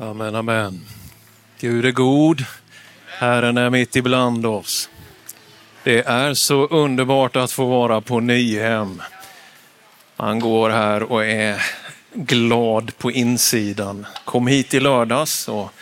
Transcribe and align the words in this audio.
Amen, 0.00 0.34
amen. 0.34 0.80
Gud 1.60 1.84
är 1.84 1.90
god. 1.90 2.44
Herren 3.06 3.56
är 3.56 3.70
mitt 3.70 3.96
ibland 3.96 4.46
oss. 4.46 4.90
Det 5.82 6.06
är 6.06 6.34
så 6.34 6.66
underbart 6.66 7.36
att 7.36 7.52
få 7.52 7.64
vara 7.64 8.00
på 8.00 8.20
Nyhem. 8.20 9.02
Man 10.16 10.40
går 10.40 10.70
här 10.70 11.02
och 11.02 11.24
är 11.24 11.62
glad 12.12 12.98
på 12.98 13.10
insidan. 13.10 14.06
Kom 14.24 14.46
hit 14.46 14.74
i 14.74 14.80
lördags 14.80 15.48
och 15.48 15.72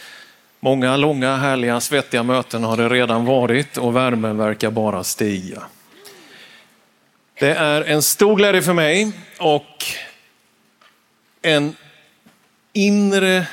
många 0.60 0.96
långa, 0.96 1.36
härliga, 1.36 1.80
svettiga 1.80 2.22
möten 2.22 2.64
har 2.64 2.76
det 2.76 2.88
redan 2.88 3.24
varit 3.24 3.76
och 3.76 3.96
värmen 3.96 4.38
verkar 4.38 4.70
bara 4.70 5.04
stiga. 5.04 5.62
Det 7.38 7.54
är 7.54 7.82
en 7.82 8.02
stor 8.02 8.36
glädje 8.36 8.62
för 8.62 8.72
mig 8.72 9.12
och 9.38 9.84
en 11.42 11.76
inre 12.72 13.46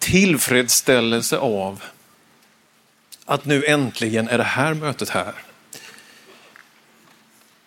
tillfredsställelse 0.00 1.38
av 1.38 1.82
att 3.24 3.44
nu 3.44 3.64
äntligen 3.64 4.28
är 4.28 4.38
det 4.38 4.44
här 4.44 4.74
mötet 4.74 5.08
här. 5.08 5.34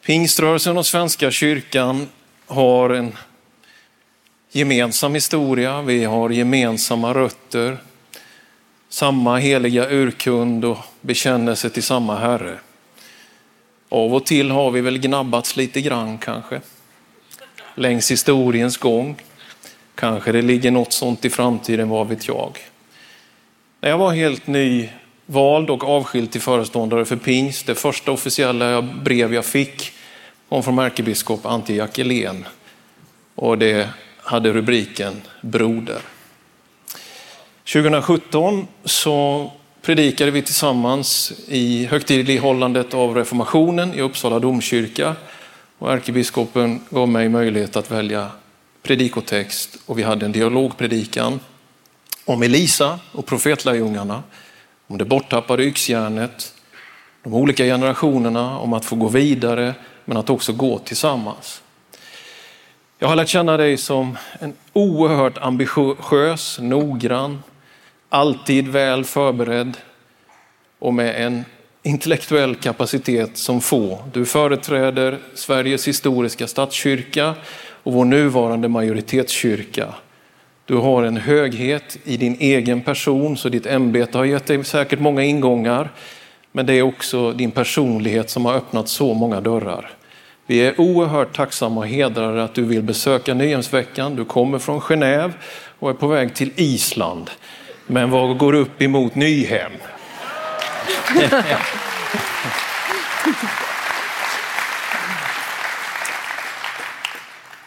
Pingströrelsen 0.06 0.78
och 0.78 0.86
Svenska 0.86 1.32
kyrkan 1.32 2.10
har 2.46 2.90
en 2.90 3.18
gemensam 4.52 5.14
historia, 5.14 5.82
vi 5.82 6.04
har 6.04 6.30
gemensamma 6.30 7.14
rötter, 7.14 7.78
samma 8.90 9.38
heliga 9.38 9.90
urkund 9.90 10.66
och 10.66 10.78
bekännelse 11.02 11.70
till 11.70 11.84
samma 11.84 12.20
Herre. 12.20 12.60
Av 13.90 14.16
och 14.16 14.26
till 14.26 14.52
har 14.52 14.72
vi 14.72 14.82
väl 14.82 14.98
gnabbats 14.98 15.56
lite 15.56 15.82
grann 15.82 16.18
kanske, 16.18 16.62
längs 17.76 18.12
historiens 18.12 18.78
gång. 18.78 19.22
Kanske 20.04 20.32
det 20.32 20.42
ligger 20.42 20.72
något 20.72 20.94
sånt 20.94 21.26
i 21.26 21.30
framtiden, 21.30 21.90
vad 21.90 22.08
vet 22.08 22.28
jag. 22.28 22.58
När 23.82 23.90
jag 23.90 23.98
var 23.98 24.14
helt 24.14 24.48
ny 24.48 24.90
vald 25.26 25.70
och 25.70 25.84
avskild 25.84 26.32
till 26.32 26.42
föreståndare 26.42 27.06
för 27.06 27.16
pingst, 27.16 27.66
det 27.66 27.76
första 27.76 28.12
officiella 28.12 28.82
brev 28.82 29.34
jag 29.34 29.46
fick 29.46 29.92
kom 30.50 30.64
från 30.64 30.80
ärkebiskop 30.80 31.46
Antje 31.46 31.76
Jackelén 31.76 32.46
och 33.36 33.58
det 33.58 33.90
hade 34.18 34.54
rubriken 34.54 35.22
Broder. 35.42 36.00
2017 37.74 38.68
så 38.86 39.52
predikade 39.82 40.32
vi 40.32 40.42
tillsammans 40.42 41.34
i 41.48 41.86
högtidlighållandet 41.86 42.94
av 42.94 43.16
reformationen 43.16 43.94
i 43.94 44.02
Uppsala 44.02 44.40
domkyrka 44.40 45.16
och 45.78 45.94
ärkebiskopen 45.94 46.82
gav 46.90 47.10
mig 47.10 47.30
möjlighet 47.30 47.76
att 47.76 47.92
välja 47.92 48.32
predikotext 48.84 49.78
och 49.86 50.00
vi 50.00 50.04
hade 50.04 50.26
en 50.26 50.32
dialogpredikan 50.32 51.40
om 52.26 52.44
Elisa 52.44 53.00
och 53.12 53.26
profetlärjungarna, 53.26 54.24
om 54.88 54.98
det 54.98 55.06
borttappade 55.06 55.64
yxjärnet, 55.64 56.54
de 57.24 57.34
olika 57.34 57.64
generationerna, 57.64 58.60
om 58.60 58.74
att 58.74 58.86
få 58.86 58.96
gå 58.96 59.08
vidare 59.08 59.74
men 60.06 60.18
att 60.18 60.30
också 60.30 60.54
gå 60.54 60.80
tillsammans. 60.80 61.62
Jag 63.00 63.08
har 63.08 63.16
lärt 63.16 63.28
känna 63.28 63.58
dig 63.58 63.78
som 63.78 64.18
en 64.40 64.54
oerhört 64.74 65.38
ambitiös, 65.38 66.60
noggrann, 66.60 67.44
alltid 68.10 68.68
väl 68.68 69.06
förberedd 69.06 69.78
och 70.80 70.94
med 70.94 71.26
en 71.26 71.46
intellektuell 71.84 72.56
kapacitet 72.56 73.38
som 73.38 73.62
få. 73.62 74.04
Du 74.14 74.26
företräder 74.26 75.20
Sveriges 75.36 75.88
historiska 75.88 76.48
statskyrka 76.48 77.36
och 77.84 77.94
vår 77.94 78.06
nuvarande 78.06 78.68
majoritetskyrka. 78.68 79.94
Du 80.66 80.76
har 80.76 81.04
en 81.04 81.18
höghet 81.18 81.98
i 82.04 82.18
din 82.18 82.38
egen 82.40 82.82
person, 82.82 83.38
så 83.38 83.50
ditt 83.50 83.66
ämbete 83.66 84.18
har 84.18 84.26
gett 84.26 84.46
dig 84.46 84.64
säkert 84.64 85.00
många 85.00 85.24
ingångar. 85.24 85.90
Men 86.52 86.66
det 86.66 86.74
är 86.74 86.82
också 86.82 87.32
din 87.32 87.52
personlighet 87.52 88.30
som 88.30 88.46
har 88.46 88.54
öppnat 88.54 88.90
så 88.90 89.14
många 89.14 89.42
dörrar. 89.42 89.90
Vi 90.46 90.60
är 90.60 90.82
oerhört 90.82 91.36
tacksamma 91.36 91.82
och 91.82 91.88
hedrade 91.88 92.44
att 92.44 92.54
du 92.54 92.64
vill 92.64 92.82
besöka 92.82 93.34
Nyhemsveckan. 93.34 94.16
Du 94.16 94.26
kommer 94.26 94.60
från 94.60 94.80
Genève 94.80 95.32
och 95.80 95.90
är 95.90 95.94
på 95.94 96.08
väg 96.08 96.36
till 96.36 96.52
Island. 96.56 97.30
Men 97.88 98.10
vad 98.10 98.38
går 98.38 98.54
upp 98.54 98.82
emot 98.82 99.16
Nyhem? 99.16 99.72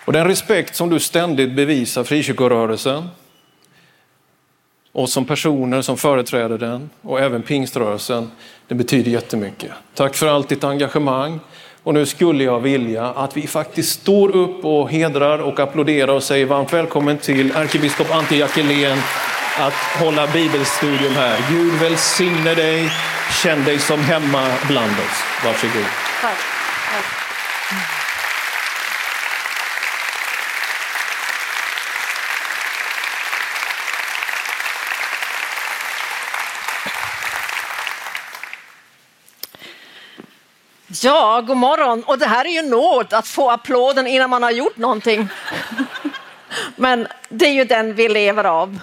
Och 0.07 0.13
den 0.13 0.27
respekt 0.27 0.77
som 0.77 0.91
du 0.91 1.01
ständigt 1.01 1.53
bevisar 1.53 2.05
frikyrkorörelsen 2.05 3.09
och 4.93 5.09
som 5.09 5.25
personer 5.25 5.83
som 5.83 5.97
företräder 5.97 6.59
den 6.59 6.91
och 7.03 7.21
även 7.21 7.43
pingströrelsen, 7.43 8.31
det 8.69 8.75
betyder 8.75 9.11
jättemycket. 9.11 9.71
Tack 9.95 10.15
för 10.15 10.27
allt 10.27 10.49
ditt 10.49 10.65
engagemang. 10.65 11.41
Och 11.83 11.95
nu 11.95 12.07
skulle 12.07 12.45
jag 12.45 12.61
vilja 12.61 13.07
att 13.07 13.37
vi 13.37 13.47
faktiskt 13.47 14.01
står 14.01 14.37
upp 14.37 14.65
och 14.65 14.91
hedrar 14.91 15.39
och 15.39 15.61
applåderar 15.61 16.13
och 16.13 16.23
säger 16.23 16.47
varmt 16.47 16.73
välkommen 16.73 17.19
till 17.19 17.57
ärkebiskop 17.57 18.11
Antti 18.15 18.39
Jackelén 18.39 18.99
att 19.59 19.73
hålla 19.73 20.27
bibelstudium 20.27 21.13
här. 21.13 21.39
Gud 21.51 21.73
välsigne 21.73 22.55
dig, 22.55 22.91
känn 23.43 23.65
dig 23.65 23.79
som 23.79 24.01
hemma 24.01 24.53
bland 24.69 24.93
oss. 24.93 25.45
Varsågod. 25.45 25.85
Tack. 26.21 26.39
Tack. 26.91 28.06
Ja, 41.05 41.41
god 41.47 41.57
morgon. 41.57 42.03
Och 42.03 42.19
det 42.19 42.27
här 42.27 42.45
är 42.45 42.63
ju 42.63 42.63
nåd 42.63 43.15
att 43.15 43.29
få 43.29 43.51
applåden 43.51 44.07
innan 44.07 44.31
man 44.31 44.43
har 44.43 44.51
gjort 44.51 44.77
någonting. 44.77 45.29
Men 46.77 47.07
det 47.29 47.47
är 47.47 47.53
ju 47.53 47.65
den 47.65 47.95
vi 47.95 48.09
lever 48.09 48.45
av. 48.45 48.79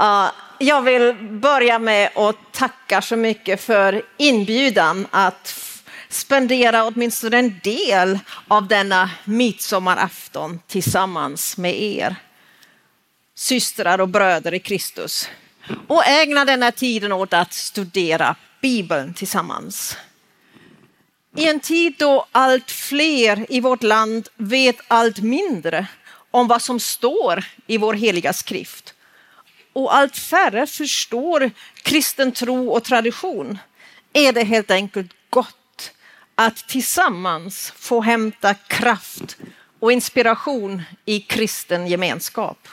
Uh, 0.00 0.30
jag 0.58 0.82
vill 0.82 1.14
börja 1.30 1.78
med 1.78 2.10
att 2.14 2.52
tacka 2.52 3.02
så 3.02 3.16
mycket 3.16 3.60
för 3.60 4.02
inbjudan 4.16 5.06
att 5.10 5.54
spendera 6.08 6.84
åtminstone 6.84 7.38
en 7.38 7.60
del 7.62 8.18
av 8.48 8.68
denna 8.68 9.10
midsommarafton 9.24 10.60
tillsammans 10.66 11.56
med 11.56 11.82
er 11.82 12.16
systrar 13.34 14.00
och 14.00 14.08
bröder 14.08 14.54
i 14.54 14.58
Kristus 14.58 15.28
och 15.86 16.06
ägna 16.06 16.44
denna 16.44 16.72
tiden 16.72 17.12
åt 17.12 17.32
att 17.32 17.52
studera 17.52 18.36
Bibeln 18.60 19.14
tillsammans. 19.14 19.96
I 21.36 21.48
en 21.48 21.60
tid 21.60 21.94
då 21.98 22.26
allt 22.32 22.70
fler 22.70 23.46
i 23.48 23.60
vårt 23.60 23.82
land 23.82 24.28
vet 24.36 24.76
allt 24.88 25.18
mindre 25.18 25.86
om 26.30 26.48
vad 26.48 26.62
som 26.62 26.80
står 26.80 27.44
i 27.66 27.78
vår 27.78 27.94
heliga 27.94 28.32
skrift 28.32 28.94
och 29.78 29.94
allt 29.94 30.16
färre 30.16 30.66
förstår 30.66 31.50
kristen 31.82 32.32
tro 32.32 32.68
och 32.68 32.84
tradition 32.84 33.58
är 34.12 34.32
det 34.32 34.44
helt 34.44 34.70
enkelt 34.70 35.10
gott 35.30 35.92
att 36.34 36.56
tillsammans 36.56 37.72
få 37.76 38.00
hämta 38.00 38.54
kraft 38.54 39.36
och 39.80 39.92
inspiration 39.92 40.82
i 41.04 41.20
kristen 41.20 41.86
gemenskap. 41.86 42.68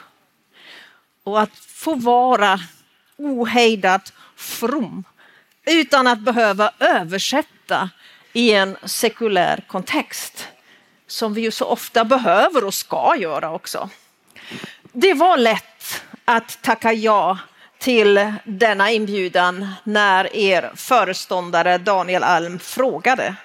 Och 1.23 1.41
att 1.41 1.55
få 1.55 1.95
vara 1.95 2.59
ohejdat 3.17 4.13
from 4.35 5.03
utan 5.65 6.07
att 6.07 6.19
behöva 6.19 6.71
översätta 6.79 7.89
i 8.35 8.53
en 8.53 8.77
sekulär 8.83 9.63
kontext 9.67 10.47
som 11.07 11.33
vi 11.33 11.41
ju 11.41 11.51
så 11.51 11.65
ofta 11.65 12.05
behöver 12.05 12.65
och 12.65 12.73
ska 12.73 13.15
göra 13.19 13.51
också. 13.51 13.89
Det 14.91 15.13
var 15.13 15.37
lätt 15.37 16.03
att 16.25 16.61
tacka 16.61 16.93
ja 16.93 17.37
till 17.77 18.33
denna 18.43 18.91
inbjudan 18.91 19.73
när 19.83 20.35
er 20.35 20.71
föreståndare 20.75 21.77
Daniel 21.77 22.23
Alm 22.23 22.59
frågade. 22.59 23.35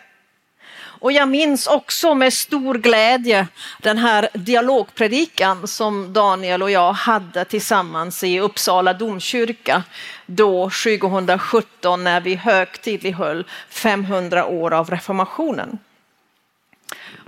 Och 1.00 1.12
jag 1.12 1.28
minns 1.28 1.66
också 1.66 2.14
med 2.14 2.32
stor 2.32 2.74
glädje 2.74 3.46
den 3.78 3.98
här 3.98 4.28
dialogpredikan 4.34 5.68
som 5.68 6.12
Daniel 6.12 6.62
och 6.62 6.70
jag 6.70 6.92
hade 6.92 7.44
tillsammans 7.44 8.24
i 8.24 8.40
Uppsala 8.40 8.92
domkyrka 8.92 9.82
då 10.26 10.70
2017 10.70 12.04
när 12.04 12.20
vi 12.20 12.34
högtidlighöll 12.34 13.44
500 13.68 14.46
år 14.46 14.72
av 14.72 14.90
reformationen. 14.90 15.78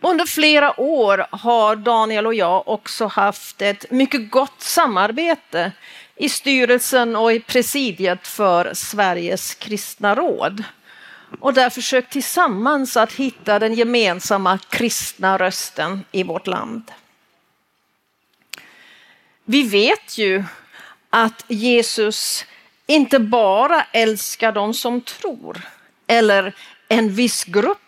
Under 0.02 0.26
flera 0.26 0.80
år 0.80 1.26
har 1.30 1.76
Daniel 1.76 2.26
och 2.26 2.34
jag 2.34 2.68
också 2.68 3.06
haft 3.06 3.62
ett 3.62 3.90
mycket 3.90 4.30
gott 4.30 4.60
samarbete 4.60 5.72
i 6.16 6.28
styrelsen 6.28 7.16
och 7.16 7.32
i 7.32 7.40
presidiet 7.40 8.26
för 8.26 8.74
Sveriges 8.74 9.54
kristna 9.54 10.14
råd 10.14 10.64
och 11.40 11.54
där 11.54 11.70
försökt 11.70 12.12
tillsammans 12.12 12.96
att 12.96 13.12
hitta 13.12 13.58
den 13.58 13.74
gemensamma 13.74 14.58
kristna 14.68 15.38
rösten 15.38 16.04
i 16.12 16.22
vårt 16.22 16.46
land. 16.46 16.92
Vi 19.44 19.62
vet 19.62 20.18
ju 20.18 20.44
att 21.10 21.44
Jesus 21.48 22.44
inte 22.86 23.18
bara 23.18 23.86
älskar 23.92 24.52
de 24.52 24.74
som 24.74 25.00
tror 25.00 25.60
eller 26.06 26.54
en 26.88 27.14
viss 27.14 27.44
grupp 27.44 27.78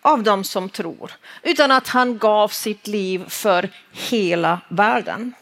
av 0.00 0.22
dem 0.22 0.44
som 0.44 0.68
tror, 0.68 1.12
utan 1.42 1.70
att 1.70 1.88
han 1.88 2.18
gav 2.18 2.48
sitt 2.48 2.86
liv 2.86 3.24
för 3.28 3.68
hela 3.92 4.60
världen. 4.68 5.34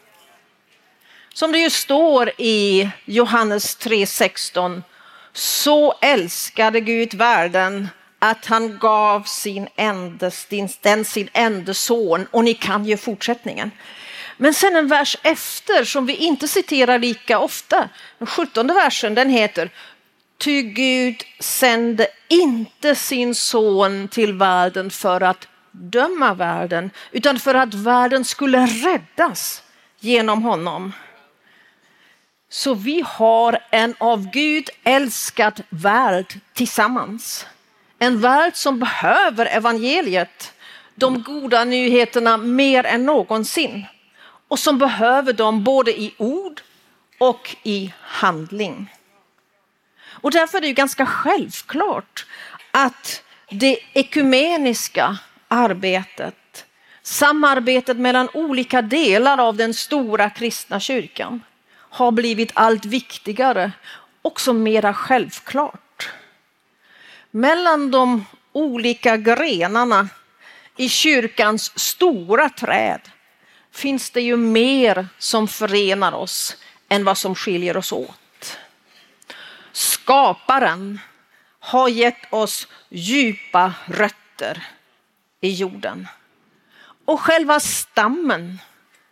Som 1.33 1.51
det 1.51 1.59
ju 1.59 1.69
står 1.69 2.31
i 2.37 2.89
Johannes 3.05 3.77
3.16, 3.77 4.81
så 5.33 5.93
älskade 6.01 6.79
Gud 6.79 7.13
världen 7.13 7.89
att 8.19 8.45
han 8.45 8.77
gav 8.79 9.23
sin 9.23 9.67
enda, 9.75 10.31
den 10.81 11.05
sin 11.05 11.29
enda 11.33 11.73
son 11.73 12.27
och 12.31 12.43
ni 12.43 12.53
kan 12.53 12.85
ju 12.85 12.97
fortsättningen. 12.97 13.71
Men 14.37 14.53
sen 14.53 14.75
en 14.75 14.87
vers 14.87 15.17
efter 15.23 15.83
som 15.83 16.05
vi 16.05 16.15
inte 16.15 16.47
citerar 16.47 16.99
lika 16.99 17.39
ofta, 17.39 17.89
den 18.17 18.27
sjuttonde 18.27 18.73
versen, 18.73 19.15
den 19.15 19.29
heter 19.29 19.69
Ty 20.37 20.61
Gud 20.61 21.23
sände 21.39 22.07
inte 22.27 22.95
sin 22.95 23.35
son 23.35 24.07
till 24.07 24.33
världen 24.33 24.89
för 24.89 25.21
att 25.21 25.47
döma 25.71 26.33
världen, 26.33 26.91
utan 27.11 27.39
för 27.39 27.55
att 27.55 27.73
världen 27.73 28.25
skulle 28.25 28.65
räddas 28.65 29.63
genom 29.99 30.43
honom. 30.43 30.93
Så 32.53 32.73
vi 32.73 33.03
har 33.05 33.59
en 33.71 33.95
av 33.97 34.29
Gud 34.31 34.69
älskad 34.83 35.63
värld 35.69 36.39
tillsammans. 36.53 37.45
En 37.99 38.21
värld 38.21 38.55
som 38.55 38.79
behöver 38.79 39.45
evangeliet, 39.45 40.53
de 40.95 41.23
goda 41.23 41.63
nyheterna 41.63 42.37
mer 42.37 42.85
än 42.85 43.05
någonsin 43.05 43.85
och 44.47 44.59
som 44.59 44.77
behöver 44.77 45.33
dem 45.33 45.63
både 45.63 45.91
i 45.91 46.13
ord 46.17 46.61
och 47.19 47.55
i 47.63 47.93
handling. 48.01 48.93
Och 50.05 50.31
därför 50.31 50.57
är 50.57 50.61
det 50.61 50.67
ju 50.67 50.73
ganska 50.73 51.05
självklart 51.05 52.25
att 52.71 53.23
det 53.49 53.79
ekumeniska 53.93 55.17
arbetet, 55.47 56.65
samarbetet 57.01 57.97
mellan 57.97 58.29
olika 58.33 58.81
delar 58.81 59.37
av 59.37 59.55
den 59.55 59.73
stora 59.73 60.29
kristna 60.29 60.79
kyrkan 60.79 61.41
har 61.93 62.11
blivit 62.11 62.51
allt 62.53 62.85
viktigare, 62.85 63.71
också 64.21 64.53
mera 64.53 64.93
självklart. 64.93 66.09
Mellan 67.31 67.91
de 67.91 68.25
olika 68.51 69.17
grenarna 69.17 70.09
i 70.77 70.89
kyrkans 70.89 71.79
stora 71.79 72.49
träd 72.49 73.01
finns 73.71 74.09
det 74.11 74.21
ju 74.21 74.37
mer 74.37 75.07
som 75.17 75.47
förenar 75.47 76.11
oss 76.11 76.57
än 76.89 77.05
vad 77.05 77.17
som 77.17 77.35
skiljer 77.35 77.77
oss 77.77 77.91
åt. 77.91 78.57
Skaparen 79.71 80.99
har 81.59 81.89
gett 81.89 82.33
oss 82.33 82.67
djupa 82.89 83.73
rötter 83.85 84.67
i 85.41 85.53
jorden. 85.53 86.07
Och 87.05 87.21
själva 87.21 87.59
stammen, 87.59 88.59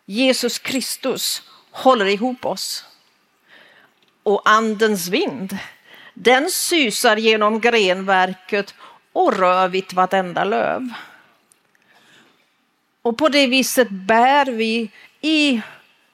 Jesus 0.06 0.60
Kristus, 0.60 1.42
håller 1.72 2.06
ihop 2.06 2.46
oss. 2.46 2.86
Och 4.24 4.42
andens 4.46 5.08
vind, 5.08 5.58
den 6.14 6.52
susar 6.52 7.18
genom 7.18 7.60
grenverket 7.60 8.74
och 9.14 9.38
rör 9.38 9.68
vid 9.68 9.94
vartenda 9.94 10.44
löv. 10.44 10.94
Och 13.02 13.18
på 13.18 13.30
det 13.30 13.48
viset 13.48 13.90
bär 13.90 14.46
vi 14.46 14.92
i 15.22 15.62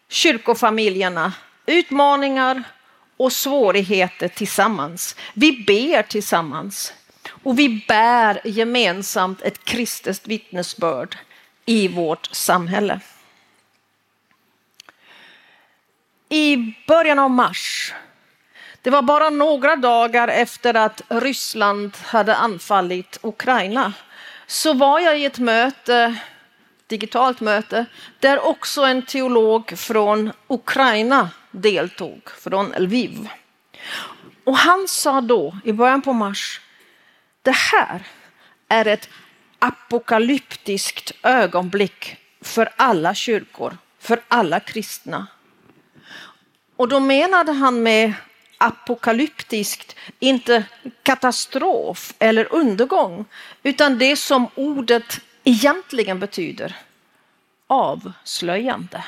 kyrkofamiljerna 0.09 1.33
utmaningar 1.65 2.63
och 3.18 3.33
svårigheter 3.33 4.27
tillsammans. 4.27 5.15
Vi 5.33 5.63
ber 5.68 6.04
tillsammans 6.04 6.94
och 7.44 7.59
vi 7.59 7.86
bär 7.88 8.42
gemensamt 8.44 9.42
ett 9.42 9.63
kristet 9.65 10.27
vittnesbörd 10.27 11.18
i 11.65 11.88
vårt 11.88 12.25
samhälle. 12.31 13.00
I 16.29 16.74
början 16.88 17.19
av 17.19 17.29
mars, 17.31 17.94
det 18.81 18.89
var 18.89 19.01
bara 19.01 19.29
några 19.29 19.75
dagar 19.75 20.27
efter 20.27 20.74
att 20.74 21.01
Ryssland 21.09 21.97
hade 22.03 22.35
anfallit 22.35 23.19
Ukraina, 23.21 23.94
så 24.47 24.74
var 24.74 25.00
jag 25.00 25.19
i 25.19 25.25
ett 25.25 25.39
möte 25.39 26.15
digitalt 26.88 27.41
möte 27.41 27.85
där 28.19 28.45
också 28.45 28.81
en 28.81 29.01
teolog 29.01 29.77
från 29.77 30.31
Ukraina 30.47 31.29
deltog, 31.51 32.30
från 32.30 32.73
Lviv. 32.77 33.30
Och 34.44 34.57
han 34.57 34.88
sa 34.88 35.21
då 35.21 35.57
i 35.63 35.73
början 35.73 36.01
på 36.01 36.13
mars, 36.13 36.62
det 37.41 37.56
här 37.56 38.03
är 38.68 38.85
ett 38.88 39.09
apokalyptiskt 39.59 41.12
ögonblick 41.23 42.18
för 42.41 42.69
alla 42.75 43.13
kyrkor, 43.13 43.77
för 44.00 44.21
alla 44.27 44.59
kristna. 44.59 45.27
Och 46.77 46.88
då 46.88 47.00
menade 47.00 47.51
han 47.51 47.83
med 47.83 48.13
apokalyptiskt 48.57 49.95
inte 50.19 50.63
katastrof 51.03 52.13
eller 52.19 52.53
undergång, 52.53 53.25
utan 53.63 53.97
det 53.97 54.15
som 54.15 54.47
ordet 54.56 55.19
egentligen 55.44 56.19
betyder 56.19 56.75
avslöjande. 57.68 59.03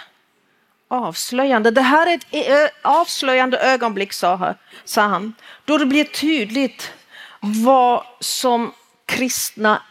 Avslöjande. 0.88 1.71
Det 1.71 1.81
här 1.81 2.07
är 2.07 2.16
ett 2.16 2.27
eh, 2.31 2.63
eh, 2.63 2.69
avslöjande 2.81 3.57
ögonblick, 3.57 4.13
sa 4.13 4.56
han, 4.95 5.33
då 5.65 5.77
det 5.77 5.86
blir 5.86 6.04
tydligt 6.04 6.92
vad 7.39 8.04
som 8.19 8.74
kristna 9.06 9.81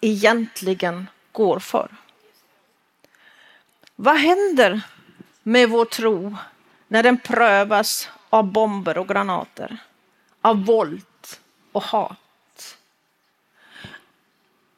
egentligen 0.00 1.06
går 1.32 1.58
för. 1.58 1.88
Vad 3.96 4.16
händer 4.16 4.80
med 5.42 5.68
vår 5.68 5.84
tro 5.84 6.36
när 6.88 7.02
den 7.02 7.18
prövas 7.18 8.08
av 8.30 8.44
bomber 8.44 8.98
och 8.98 9.08
granater, 9.08 9.76
av 10.40 10.64
våld 10.64 11.04
och 11.72 11.82
hat? 11.82 12.76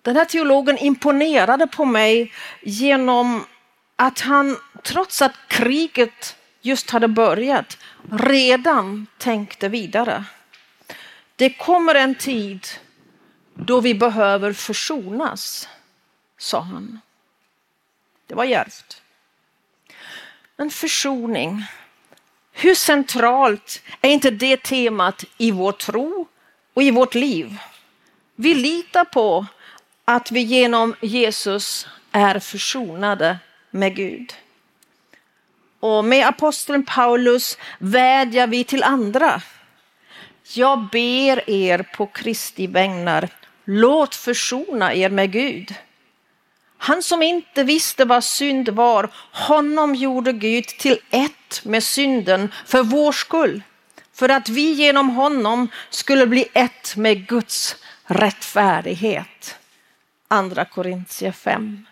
Den 0.03 0.17
här 0.17 0.25
teologen 0.25 0.79
imponerade 0.79 1.67
på 1.67 1.85
mig 1.85 2.33
genom 2.63 3.45
att 3.97 4.21
han, 4.21 4.57
trots 4.83 5.23
att 5.23 5.33
kriget 5.49 6.37
just 6.61 6.91
hade 6.91 7.09
börjat, 7.09 7.79
redan 8.11 9.07
tänkte 9.19 9.69
vidare. 9.69 10.25
Det 11.37 11.51
kommer 11.51 11.95
en 11.95 12.15
tid 12.15 12.67
då 13.55 13.81
vi 13.81 13.95
behöver 13.95 14.53
försonas, 14.53 15.69
sa 16.39 16.61
han. 16.61 17.01
Det 18.27 18.35
var 18.35 18.45
djärvt. 18.45 19.03
Men 20.57 20.71
försoning, 20.71 21.65
hur 22.53 22.75
centralt 22.75 23.83
är 24.01 24.11
inte 24.11 24.31
det 24.31 24.63
temat 24.63 25.25
i 25.39 25.51
vår 25.51 25.73
tro 25.73 26.29
och 26.75 26.83
i 26.83 26.91
vårt 26.91 27.15
liv? 27.15 27.59
Vi 28.37 28.55
litar 28.55 29.05
på 29.05 29.47
att 30.05 30.31
vi 30.31 30.41
genom 30.41 30.95
Jesus 31.01 31.89
är 32.13 32.39
försonade 32.39 33.39
med 33.71 33.97
Gud. 33.97 34.33
Och 35.81 36.05
med 36.05 36.27
aposteln 36.27 36.85
Paulus 36.85 37.59
vädjar 37.79 38.47
vi 38.47 38.65
till 38.65 38.83
andra. 38.83 39.43
Jag 40.55 40.89
ber 40.93 41.51
er 41.51 41.83
på 41.97 42.07
Kristi 42.07 42.67
vägnar, 42.67 43.29
låt 43.65 44.15
försona 44.15 44.95
er 44.95 45.11
med 45.11 45.33
Gud. 45.33 45.75
Han 46.83 47.03
som 47.03 47.23
inte 47.23 47.65
visste 47.65 48.05
vad 48.05 48.25
synd 48.25 48.69
var, 48.69 49.11
honom 49.33 49.95
gjorde 49.95 50.33
Gud 50.33 50.67
till 50.67 50.99
ett 51.11 51.65
med 51.65 51.83
synden 51.83 52.53
för 52.67 52.83
vår 52.83 53.13
skull, 53.13 53.63
för 54.13 54.29
att 54.29 54.49
vi 54.49 54.73
genom 54.73 55.09
honom 55.09 55.69
skulle 55.91 56.27
bli 56.27 56.49
ett 56.55 56.97
med 56.97 57.27
Guds 57.27 57.77
rättfärdighet. 58.05 59.59
Andra 60.29 60.65
Korintier 60.65 61.33
5. 61.33 61.87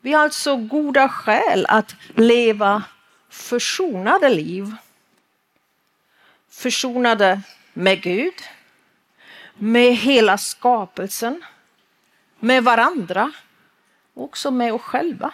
Vi 0.00 0.12
har 0.12 0.22
alltså 0.22 0.56
goda 0.56 1.08
skäl 1.08 1.66
att 1.68 1.94
leva 2.14 2.82
försonade 3.30 4.28
liv. 4.28 4.74
Försonade 6.50 7.40
med 7.72 8.02
Gud, 8.02 8.34
med 9.54 9.96
hela 9.96 10.38
skapelsen, 10.38 11.44
med 12.40 12.64
varandra 12.64 13.32
och 14.14 14.24
också 14.24 14.50
med 14.50 14.72
oss 14.72 14.82
själva. 14.82 15.32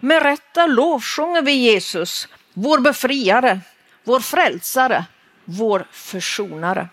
Med 0.00 0.22
rätta 0.22 0.66
lovsjunger 0.66 1.42
vi 1.42 1.52
Jesus, 1.52 2.28
vår 2.52 2.78
befriare, 2.78 3.60
vår 4.04 4.20
frälsare, 4.20 5.04
vår 5.44 5.86
försonare. 5.90 6.88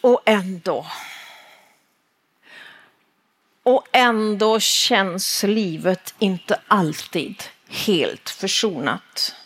Och 0.00 0.22
ändå. 0.24 0.86
Och 3.62 3.86
ändå 3.92 4.60
känns 4.60 5.42
livet 5.42 6.14
inte 6.18 6.60
alltid 6.68 7.42
helt 7.68 8.30
försonat. 8.30 9.36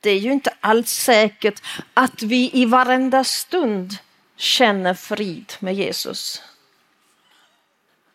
Det 0.00 0.10
är 0.10 0.18
ju 0.18 0.32
inte 0.32 0.54
alls 0.60 0.90
säkert 0.90 1.62
att 1.94 2.22
vi 2.22 2.50
i 2.52 2.64
varenda 2.64 3.24
stund 3.24 3.96
känner 4.36 4.94
frid 4.94 5.52
med 5.58 5.74
Jesus. 5.74 6.42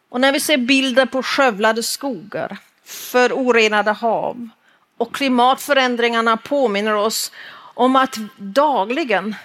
Och 0.09 0.21
när 0.21 0.31
vi 0.31 0.39
ser 0.39 0.57
bilder 0.57 1.05
på 1.05 1.23
skövlade 1.23 1.83
skogar, 1.83 2.57
förorenade 2.83 3.91
hav 3.91 4.49
och 4.97 5.15
klimatförändringarna 5.15 6.37
påminner 6.37 6.95
oss 6.95 7.31
om 7.73 7.95
att 7.95 8.17
dagligen 8.37 9.35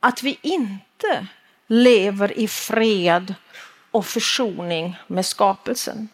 att 0.00 0.22
vi 0.22 0.38
inte 0.42 1.26
lever 1.66 2.38
i 2.38 2.48
fred 2.48 3.34
och 3.90 4.06
försoning 4.06 4.96
med 5.06 5.26
skapelsen. 5.26 6.08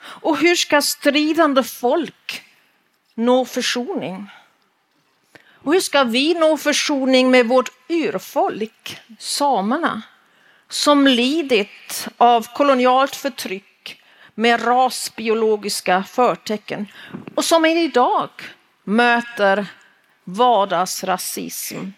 Och 0.00 0.38
hur 0.38 0.54
ska 0.54 0.82
stridande 0.82 1.62
folk 1.62 2.43
nå 3.14 3.44
försoning? 3.44 4.30
Och 5.64 5.72
hur 5.72 5.80
ska 5.80 6.04
vi 6.04 6.34
nå 6.34 6.56
försoning 6.56 7.30
med 7.30 7.46
vårt 7.46 7.70
urfolk, 7.88 9.00
samerna, 9.18 10.02
som 10.68 11.06
lidit 11.06 12.08
av 12.16 12.46
kolonialt 12.54 13.16
förtryck 13.16 14.02
med 14.34 14.66
rasbiologiska 14.66 16.04
förtecken 16.04 16.86
och 17.34 17.44
som 17.44 17.64
idag 17.64 18.30
möter 18.84 19.66
vardagsrasism 20.24 21.90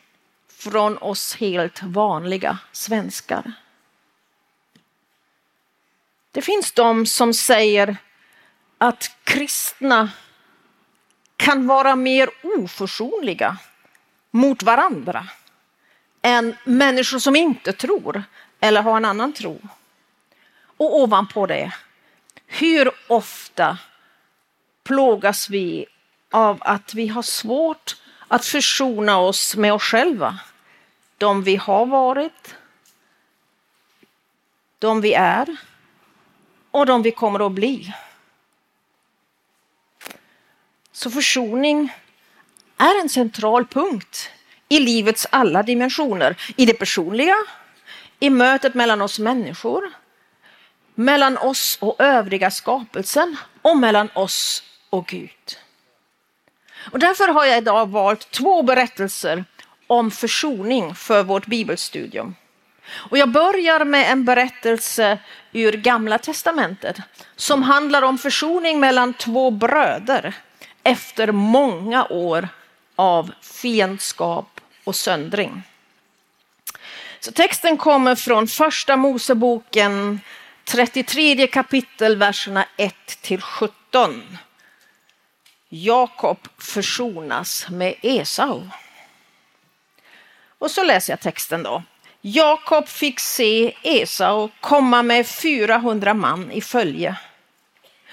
från 0.48 0.98
oss 0.98 1.36
helt 1.36 1.82
vanliga 1.82 2.58
svenskar. 2.72 3.52
Det 6.32 6.42
finns 6.42 6.72
de 6.72 7.06
som 7.06 7.34
säger 7.34 7.96
att 8.78 9.10
kristna 9.24 10.10
kan 11.36 11.66
vara 11.66 11.96
mer 11.96 12.30
oförsonliga 12.42 13.56
mot 14.30 14.62
varandra 14.62 15.28
än 16.22 16.56
människor 16.64 17.18
som 17.18 17.36
inte 17.36 17.72
tror 17.72 18.24
eller 18.60 18.82
har 18.82 18.96
en 18.96 19.04
annan 19.04 19.32
tro. 19.32 19.60
Och 20.76 21.00
ovanpå 21.00 21.46
det, 21.46 21.72
hur 22.46 22.90
ofta 23.08 23.78
plågas 24.84 25.50
vi 25.50 25.86
av 26.30 26.58
att 26.60 26.94
vi 26.94 27.08
har 27.08 27.22
svårt 27.22 27.96
att 28.28 28.44
försona 28.46 29.18
oss 29.18 29.56
med 29.56 29.72
oss 29.72 29.82
själva. 29.82 30.38
De 31.18 31.42
vi 31.42 31.56
har 31.56 31.86
varit, 31.86 32.54
de 34.78 35.00
vi 35.00 35.14
är 35.14 35.56
och 36.70 36.86
de 36.86 37.02
vi 37.02 37.10
kommer 37.10 37.46
att 37.46 37.52
bli. 37.52 37.94
Så 40.96 41.10
försoning 41.10 41.92
är 42.78 43.00
en 43.00 43.08
central 43.08 43.66
punkt 43.66 44.30
i 44.68 44.78
livets 44.78 45.26
alla 45.30 45.62
dimensioner. 45.62 46.36
I 46.56 46.66
det 46.66 46.72
personliga, 46.74 47.34
i 48.20 48.30
mötet 48.30 48.74
mellan 48.74 49.02
oss 49.02 49.18
människor, 49.18 49.92
mellan 50.94 51.38
oss 51.38 51.78
och 51.80 52.00
övriga 52.00 52.50
skapelsen 52.50 53.36
och 53.62 53.76
mellan 53.76 54.08
oss 54.14 54.62
och 54.90 55.06
Gud. 55.06 55.58
Och 56.92 56.98
därför 56.98 57.28
har 57.28 57.44
jag 57.44 57.58
idag 57.58 57.86
valt 57.86 58.30
två 58.30 58.62
berättelser 58.62 59.44
om 59.86 60.10
försoning 60.10 60.94
för 60.94 61.22
vårt 61.22 61.46
bibelstudium. 61.46 62.34
Och 63.10 63.18
jag 63.18 63.28
börjar 63.28 63.84
med 63.84 64.12
en 64.12 64.24
berättelse 64.24 65.18
ur 65.52 65.72
Gamla 65.72 66.18
testamentet 66.18 66.96
som 67.36 67.62
handlar 67.62 68.02
om 68.02 68.18
försoning 68.18 68.80
mellan 68.80 69.14
två 69.14 69.50
bröder 69.50 70.34
efter 70.86 71.32
många 71.32 72.06
år 72.10 72.48
av 72.96 73.32
fiendskap 73.42 74.60
och 74.84 74.96
söndring. 74.96 75.62
Så 77.20 77.32
texten 77.32 77.76
kommer 77.76 78.14
från 78.14 78.46
första 78.46 78.96
Moseboken 78.96 80.20
33 80.64 81.46
kapitel, 81.46 82.16
verserna 82.16 82.64
1 82.76 82.94
till 83.06 83.40
17. 83.40 84.38
Jakob 85.68 86.48
försonas 86.58 87.66
med 87.70 87.94
Esau. 88.02 88.62
Och 90.58 90.70
så 90.70 90.84
läser 90.84 91.12
jag 91.12 91.20
texten 91.20 91.62
då. 91.62 91.82
Jakob 92.20 92.88
fick 92.88 93.20
se 93.20 93.76
Esau 93.82 94.48
komma 94.60 95.02
med 95.02 95.26
400 95.26 96.14
man 96.14 96.50
i 96.50 96.60
följe. 96.60 97.16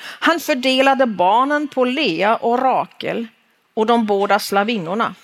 Han 0.04 0.40
fördelade 0.40 1.06
barnen 1.06 1.68
på 1.68 1.86
Lea 1.86 2.36
och 2.36 2.60
Rakel 2.60 3.28
och 3.74 3.86
de 3.86 4.06
båda 4.06 4.40
slavinnorna. 4.40 5.16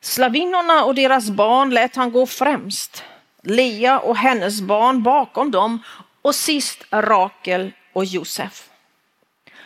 Slavinnorna 0.00 0.84
och 0.84 0.94
deras 0.94 1.30
barn 1.30 1.70
lät 1.70 1.96
han 1.96 2.12
gå 2.12 2.26
främst, 2.26 3.04
Lea 3.42 3.98
och 3.98 4.16
hennes 4.16 4.60
barn 4.60 5.02
bakom 5.02 5.50
dem 5.50 5.82
och 6.22 6.34
sist 6.34 6.84
Rakel 6.90 7.72
och 7.92 8.04
Josef. 8.04 8.68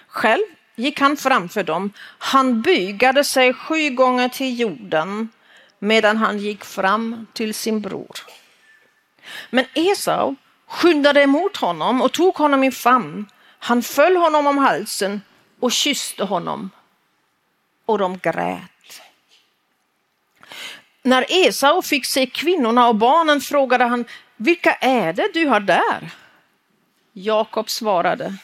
Själv 0.07 0.45
gick 0.77 1.01
han 1.01 1.17
framför 1.17 1.63
dem. 1.63 1.93
Han 2.19 2.63
bygade 2.63 3.25
sig 3.25 3.53
sju 3.53 3.91
gånger 3.91 4.29
till 4.29 4.61
jorden 4.61 5.29
medan 5.79 6.17
han 6.17 6.39
gick 6.39 6.65
fram 6.65 7.27
till 7.33 7.55
sin 7.55 7.81
bror. 7.81 8.17
Men 9.51 9.65
Esau 9.75 10.35
skyndade 10.69 11.23
emot 11.23 11.57
honom 11.57 12.03
och 12.03 12.13
tog 12.13 12.35
honom 12.35 12.65
i 12.65 12.71
famn. 12.71 13.27
Han 13.59 13.83
föll 13.83 14.17
honom 14.17 14.47
om 14.47 14.59
halsen 14.59 15.23
och 15.61 15.73
kysste 15.73 16.25
honom. 16.25 16.71
Och 17.87 17.99
de 17.99 18.19
grät. 18.19 19.03
När 21.03 21.27
Esau 21.29 21.83
fick 21.83 22.07
se 22.07 22.27
kvinnorna 22.27 22.89
och 22.89 22.95
barnen 22.95 23.41
frågade 23.41 23.85
han, 23.85 24.05
vilka 24.37 24.73
är 24.73 25.13
det 25.13 25.31
du 25.35 25.47
har 25.47 25.61
där? 25.61 26.11
Jakob 27.13 27.71
svarade, 27.71 28.37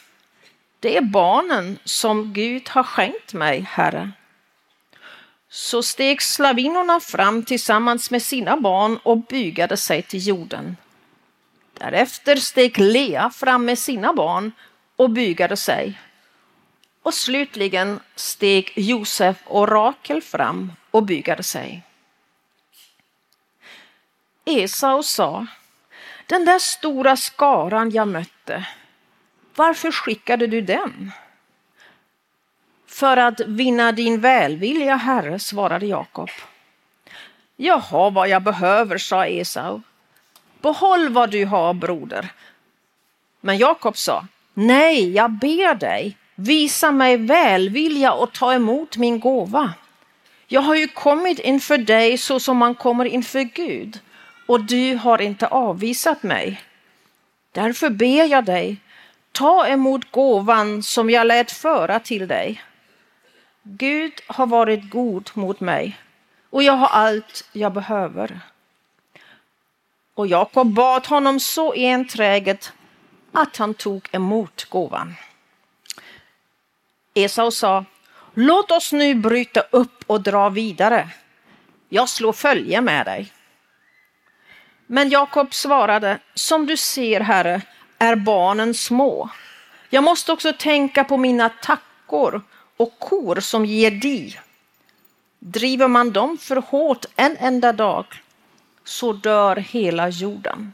det 0.79 0.97
är 0.97 1.01
barnen 1.01 1.79
som 1.83 2.33
Gud 2.33 2.69
har 2.69 2.83
skänkt 2.83 3.33
mig, 3.33 3.61
Herre. 3.69 4.11
Så 5.49 5.83
steg 5.83 6.21
slavinnorna 6.21 6.99
fram 6.99 7.43
tillsammans 7.43 8.11
med 8.11 8.21
sina 8.21 8.57
barn 8.57 8.99
och 9.03 9.17
bygade 9.17 9.77
sig 9.77 10.01
till 10.01 10.27
jorden. 10.27 10.77
Därefter 11.83 12.35
steg 12.35 12.79
Lea 12.79 13.29
fram 13.29 13.65
med 13.65 13.79
sina 13.79 14.13
barn 14.13 14.51
och 14.95 15.09
bygade 15.09 15.57
sig. 15.57 15.99
Och 17.01 17.13
slutligen 17.13 17.99
steg 18.15 18.71
Josef 18.75 19.37
och 19.45 19.67
Rakel 19.67 20.21
fram 20.21 20.71
och 20.91 21.03
bygade 21.03 21.43
sig. 21.43 21.83
Esau 24.45 25.03
sa, 25.03 25.47
den 26.27 26.45
där 26.45 26.59
stora 26.59 27.17
skaran 27.17 27.91
jag 27.91 28.07
mötte, 28.07 28.67
varför 29.55 29.91
skickade 29.91 30.47
du 30.47 30.61
den? 30.61 31.11
För 32.87 33.17
att 33.17 33.39
vinna 33.39 33.91
din 33.91 34.21
välvilja, 34.21 34.95
Herre, 34.95 35.39
svarade 35.39 35.85
Jakob. 35.85 36.29
Jag 37.55 37.77
har 37.77 38.11
vad 38.11 38.29
jag 38.29 38.43
behöver, 38.43 38.97
sa 38.97 39.25
Esau. 39.25 39.81
Behåll 40.63 41.09
vad 41.09 41.29
du 41.29 41.45
har, 41.45 41.73
broder. 41.73 42.29
Men 43.41 43.57
Jakob 43.57 43.97
sa, 43.97 44.25
nej, 44.53 45.11
jag 45.11 45.31
ber 45.31 45.75
dig, 45.75 46.17
visa 46.35 46.91
mig 46.91 47.17
välvilja 47.17 48.13
och 48.13 48.33
ta 48.33 48.53
emot 48.53 48.97
min 48.97 49.19
gåva. 49.19 49.73
Jag 50.47 50.61
har 50.61 50.75
ju 50.75 50.87
kommit 50.87 51.39
inför 51.39 51.77
dig 51.77 52.17
så 52.17 52.39
som 52.39 52.57
man 52.57 52.75
kommer 52.75 53.05
inför 53.05 53.41
Gud 53.41 53.99
och 54.47 54.63
du 54.63 54.95
har 54.95 55.21
inte 55.21 55.47
avvisat 55.47 56.23
mig. 56.23 56.61
Därför 57.51 57.89
ber 57.89 58.25
jag 58.25 58.45
dig, 58.45 58.77
ta 59.31 59.67
emot 59.67 60.11
gåvan 60.11 60.83
som 60.83 61.09
jag 61.09 61.27
lät 61.27 61.51
föra 61.51 61.99
till 61.99 62.27
dig. 62.27 62.61
Gud 63.63 64.13
har 64.27 64.45
varit 64.45 64.89
god 64.89 65.29
mot 65.33 65.59
mig 65.59 65.97
och 66.49 66.63
jag 66.63 66.73
har 66.73 66.87
allt 66.87 67.49
jag 67.51 67.73
behöver. 67.73 68.39
Och 70.15 70.27
Jakob 70.27 70.73
bad 70.73 71.05
honom 71.05 71.39
så 71.39 71.73
enträget 71.73 72.73
att 73.31 73.57
han 73.57 73.73
tog 73.73 74.09
emot 74.11 74.65
gåvan. 74.69 75.15
Esau 77.13 77.51
sa, 77.51 77.85
låt 78.33 78.71
oss 78.71 78.91
nu 78.91 79.15
bryta 79.15 79.61
upp 79.61 80.03
och 80.07 80.21
dra 80.21 80.49
vidare. 80.49 81.09
Jag 81.89 82.09
slår 82.09 82.33
följe 82.33 82.81
med 82.81 83.05
dig. 83.05 83.31
Men 84.87 85.09
Jakob 85.09 85.53
svarade, 85.53 86.19
som 86.33 86.65
du 86.65 86.77
ser 86.77 87.19
herre 87.19 87.61
är 87.97 88.15
barnen 88.15 88.73
små. 88.73 89.29
Jag 89.89 90.03
måste 90.03 90.31
också 90.31 90.53
tänka 90.53 91.03
på 91.03 91.17
mina 91.17 91.49
tackor 91.49 92.41
och 92.77 92.99
kor 92.99 93.39
som 93.39 93.65
ger 93.65 93.91
di. 93.91 94.37
Driver 95.39 95.87
man 95.87 96.11
dem 96.11 96.37
för 96.37 96.55
hårt 96.55 97.05
en 97.15 97.37
enda 97.39 97.71
dag 97.71 98.05
så 98.83 99.13
dör 99.13 99.55
hela 99.55 100.09
jorden. 100.09 100.73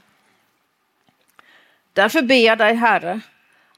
Därför 1.93 2.21
ber 2.21 2.45
jag 2.45 2.57
dig, 2.57 2.75
Herre, 2.75 3.21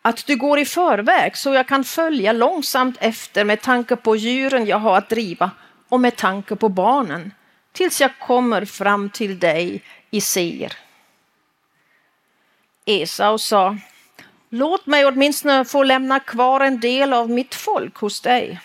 att 0.01 0.25
du 0.25 0.35
går 0.35 0.59
i 0.59 0.65
förväg 0.65 1.37
så 1.37 1.53
jag 1.53 1.67
kan 1.67 1.83
följa 1.83 2.33
långsamt 2.33 2.97
efter 2.99 3.45
med 3.45 3.61
tanke 3.61 3.95
på 3.95 4.15
djuren 4.15 4.65
jag 4.65 4.77
har 4.77 4.97
att 4.97 5.09
driva 5.09 5.51
och 5.89 5.99
med 5.99 6.15
tanke 6.15 6.55
på 6.55 6.69
barnen 6.69 7.33
tills 7.71 8.01
jag 8.01 8.19
kommer 8.19 8.65
fram 8.65 9.09
till 9.09 9.39
dig 9.39 9.83
i 10.11 10.21
Seir. 10.21 10.73
Esau 12.85 13.37
sa, 13.37 13.77
låt 14.49 14.85
mig 14.85 15.05
åtminstone 15.05 15.65
få 15.65 15.83
lämna 15.83 16.19
kvar 16.19 16.61
en 16.61 16.79
del 16.79 17.13
av 17.13 17.29
mitt 17.29 17.55
folk 17.55 17.95
hos 17.95 18.21
dig. 18.21 18.59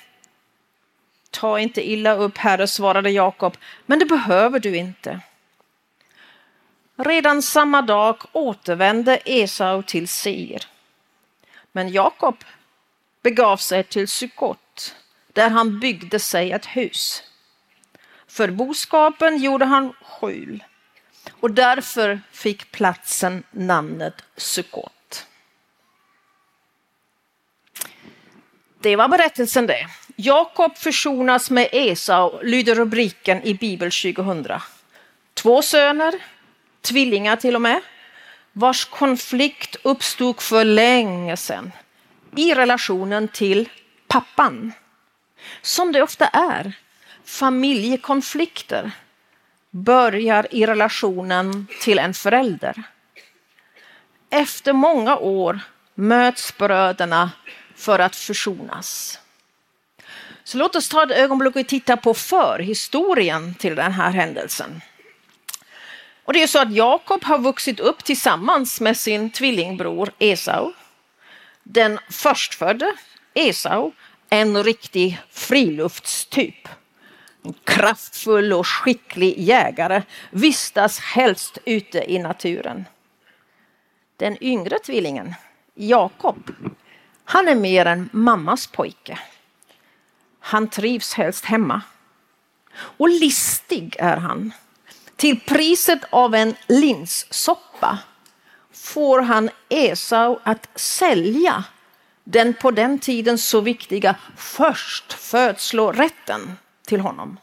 Ta 1.31 1.59
inte 1.59 1.91
illa 1.91 2.15
upp, 2.15 2.39
herre, 2.39 2.67
svarade 2.67 3.11
Jakob, 3.11 3.57
men 3.87 3.99
det 3.99 4.07
behöver 4.07 4.61
du 4.61 4.77
inte. 4.77 5.21
Redan 6.97 7.43
samma 7.43 7.83
dag 7.83 8.23
återvände 8.33 9.21
Esau 9.25 9.83
till 9.83 10.09
Seir. 10.09 10.67
Men 11.73 11.89
Jakob 11.89 12.45
begav 13.23 13.57
sig 13.57 13.85
till 13.85 14.09
Sukot 14.09 14.95
där 15.33 15.51
han 15.51 15.81
byggde 15.81 16.19
sig 16.19 16.53
ett 16.53 16.67
hus. 16.67 17.23
För 18.27 18.51
boskapen 18.51 19.39
gjorde 19.39 19.65
han 19.65 19.93
skjul 20.03 20.65
och 21.41 21.51
därför 21.51 22.21
fick 22.33 22.73
platsen 22.73 23.43
namnet 23.51 24.25
Sukkot. 24.37 25.27
Det 28.81 28.97
var 28.97 29.09
berättelsen 29.09 29.67
det. 29.67 29.87
Jakob 30.17 30.77
försonas 30.77 31.51
med 31.51 31.69
Esau, 31.73 32.43
lyder 32.43 32.75
rubriken 32.75 33.43
i 33.43 33.55
Bibel 33.55 33.91
2000. 33.91 34.47
Två 35.35 35.63
söner, 35.63 36.15
tvillingar 36.87 37.37
till 37.37 37.55
och 37.55 37.63
med, 37.63 37.81
vars 38.53 38.85
konflikt 38.85 39.77
uppstod 39.83 40.41
för 40.41 40.65
länge 40.65 41.37
sedan 41.37 41.73
i 42.37 42.55
relationen 42.55 43.29
till 43.29 43.69
pappan. 44.09 44.73
Som 45.63 45.93
det 45.93 46.03
ofta 46.03 46.27
är, 46.27 46.73
familjekonflikter 47.25 48.91
börjar 49.71 50.55
i 50.55 50.67
relationen 50.67 51.67
till 51.81 51.99
en 51.99 52.15
förälder. 52.15 52.83
Efter 54.31 54.73
många 54.73 55.17
år 55.17 55.61
möts 55.95 56.59
bröderna 56.59 57.31
för 57.77 57.99
att 57.99 58.17
försonas. 58.17 59.19
Så 60.45 60.59
låt 60.59 60.77
oss 60.77 60.89
ta 60.89 61.03
ett 61.03 61.11
ögonblick 61.11 61.57
och 61.57 61.69
titta 61.69 61.97
på 61.97 62.15
förhistorien 62.15 63.55
till 63.55 63.75
den 63.75 63.93
här 63.93 64.11
händelsen. 64.11 64.83
Och 66.27 66.33
det 66.33 66.43
är 66.43 66.47
så 66.47 66.59
att 66.59 66.73
Jakob 66.73 67.25
har 67.25 67.39
vuxit 67.39 67.81
upp 67.81 68.05
tillsammans 68.05 68.81
med 68.81 68.97
sin 68.97 69.31
tvillingbror 69.31 70.11
Esau. 70.19 70.73
Den 71.63 71.99
förstfödde 72.11 72.93
Esau, 73.35 73.93
en 74.31 74.65
riktig 74.65 75.21
friluftstyp. 75.31 76.69
En 77.43 77.55
kraftfull 77.65 78.53
och 78.53 78.67
skicklig 78.67 79.39
jägare 79.39 80.03
vistas 80.31 80.99
helst 80.99 81.59
ute 81.65 82.13
i 82.13 82.19
naturen. 82.19 82.85
Den 84.17 84.45
yngre 84.45 84.79
tvillingen, 84.79 85.35
Jakob, 85.75 86.51
han 87.25 87.49
är 87.49 87.55
mer 87.55 87.87
en 87.87 88.09
mammas 88.13 88.67
pojke. 88.67 89.19
Han 90.41 90.69
trivs 90.69 91.15
helst 91.15 91.45
hemma. 91.45 91.83
Och 92.77 93.09
listig 93.09 93.97
är 93.99 94.17
han. 94.17 94.53
Till 95.17 95.41
priset 95.41 96.01
av 96.11 96.35
en 96.35 96.55
linssoppa 96.67 97.99
får 98.73 99.21
han 99.21 99.51
Esau 99.69 100.39
att 100.43 100.69
sälja 100.75 101.65
den 102.25 102.55
på 102.55 102.71
den 102.71 102.99
tiden 102.99 103.39
så 103.39 103.61
viktiga 103.61 104.17
förstfödslorätten 104.37 106.59
till 106.87 107.01
honom. 107.01 107.39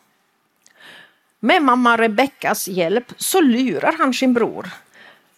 Med 1.40 1.62
mamma 1.62 1.98
Rebeckas 1.98 2.68
hjälp 2.68 3.14
så 3.18 3.42
lurar 3.42 3.96
han 3.98 4.14
sin 4.14 4.34
bror. 4.34 4.70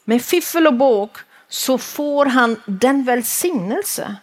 Med 0.04 0.21
fiffel 0.21 0.67
och 0.67 0.74
båg 0.74 1.10
så 1.48 1.78
får 1.78 2.26
han 2.26 2.62
den 2.65 3.04
välsignelse 3.04 4.15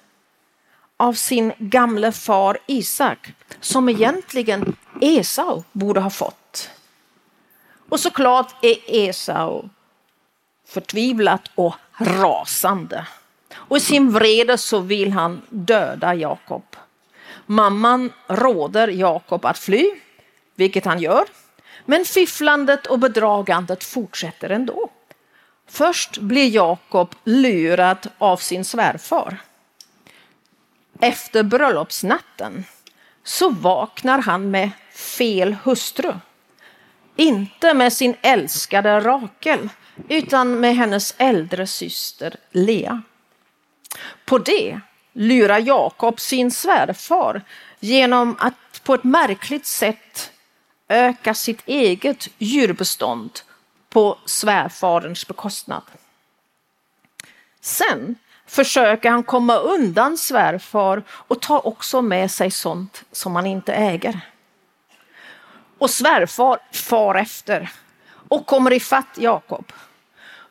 av 0.96 1.12
sin 1.12 1.53
gamle 1.59 2.12
far 2.12 2.59
Isak 2.66 3.33
som 3.61 3.88
egentligen 3.88 4.77
Esau 5.01 5.62
borde 5.72 6.01
ha 6.01 6.11
fått. 6.11 6.41
Och 7.92 8.00
såklart 8.00 8.64
är 8.64 8.76
Esau 8.87 9.68
förtvivlat 10.66 11.50
och 11.55 11.74
rasande. 11.98 13.07
Och 13.55 13.76
i 13.76 13.81
sin 13.81 14.12
vrede 14.12 14.59
så 14.59 14.78
vill 14.78 15.12
han 15.12 15.42
döda 15.48 16.14
Jakob. 16.14 16.76
Mamman 17.46 18.12
råder 18.26 18.88
Jakob 18.88 19.44
att 19.44 19.59
fly, 19.59 19.90
vilket 20.55 20.85
han 20.85 21.00
gör. 21.00 21.24
Men 21.85 22.05
fifflandet 22.05 22.87
och 22.87 22.98
bedragandet 22.98 23.85
fortsätter 23.85 24.50
ändå. 24.50 24.90
Först 25.68 26.18
blir 26.18 26.55
Jakob 26.55 27.14
lurad 27.24 28.07
av 28.18 28.37
sin 28.37 28.64
svärfar. 28.64 29.37
Efter 31.00 31.42
bröllopsnatten 31.42 32.64
så 33.24 33.50
vaknar 33.50 34.18
han 34.18 34.50
med 34.50 34.70
fel 34.94 35.57
hustru. 35.64 36.12
Inte 37.16 37.75
med 37.75 37.92
sin 37.92 38.16
älskade 38.22 39.01
Rakel, 39.01 39.68
utan 40.09 40.61
med 40.61 40.77
hennes 40.77 41.14
äldre 41.18 41.66
syster 41.66 42.37
Lea. 42.51 43.03
På 44.25 44.38
det 44.38 44.81
lurar 45.12 45.59
Jakob 45.59 46.20
sin 46.20 46.51
svärfar 46.51 47.42
genom 47.81 48.37
att 48.38 48.85
på 48.85 48.94
ett 48.94 49.05
märkligt 49.05 49.66
sätt 49.66 50.33
öka 50.88 51.35
sitt 51.35 51.62
eget 51.68 52.29
djurbestånd 52.38 53.40
på 53.88 54.18
svärfarens 54.25 55.27
bekostnad. 55.27 55.83
Sen 57.61 58.16
försöker 58.46 59.11
han 59.11 59.22
komma 59.22 59.57
undan 59.57 60.18
svärfar 60.18 61.03
och 61.09 61.40
tar 61.40 61.66
också 61.66 62.03
med 62.03 62.31
sig 62.31 62.51
sånt 62.51 63.05
som 63.12 63.37
han 63.37 63.46
inte 63.46 63.72
äger. 63.72 64.20
Och 65.83 65.90
svärfar 65.90 66.59
far 66.73 67.14
efter 67.14 67.71
och 68.29 68.47
kommer 68.47 68.73
ifatt 68.73 69.18
Jakob. 69.18 69.73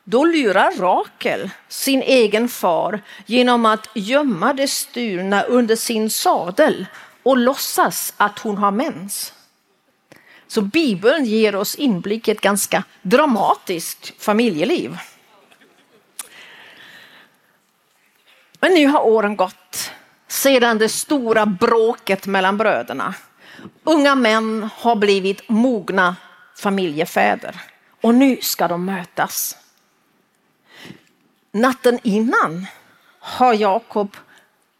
Då 0.04 0.24
lurar 0.24 0.70
Rakel 0.78 1.50
sin 1.68 2.02
egen 2.02 2.48
far 2.48 3.00
genom 3.26 3.66
att 3.66 3.88
gömma 3.94 4.52
det 4.52 4.68
stulna 4.68 5.42
under 5.42 5.76
sin 5.76 6.10
sadel 6.10 6.86
och 7.22 7.36
låtsas 7.36 8.14
att 8.16 8.38
hon 8.38 8.58
har 8.58 8.70
mens. 8.70 9.32
Så 10.46 10.60
Bibeln 10.60 11.24
ger 11.24 11.56
oss 11.56 11.74
inblick 11.74 12.28
i 12.28 12.30
ett 12.30 12.40
ganska 12.40 12.84
dramatiskt 13.02 14.22
familjeliv. 14.22 14.98
Men 18.60 18.74
nu 18.74 18.86
har 18.86 19.06
åren 19.06 19.36
gått 19.36 19.90
sedan 20.28 20.78
det 20.78 20.88
stora 20.88 21.46
bråket 21.46 22.26
mellan 22.26 22.56
bröderna. 22.56 23.14
Unga 23.84 24.14
män 24.14 24.70
har 24.74 24.96
blivit 24.96 25.48
mogna 25.48 26.16
familjefäder 26.56 27.60
och 28.00 28.14
nu 28.14 28.38
ska 28.40 28.68
de 28.68 28.84
mötas. 28.84 29.56
Natten 31.52 31.98
innan 32.02 32.66
har 33.18 33.54
Jakob 33.54 34.16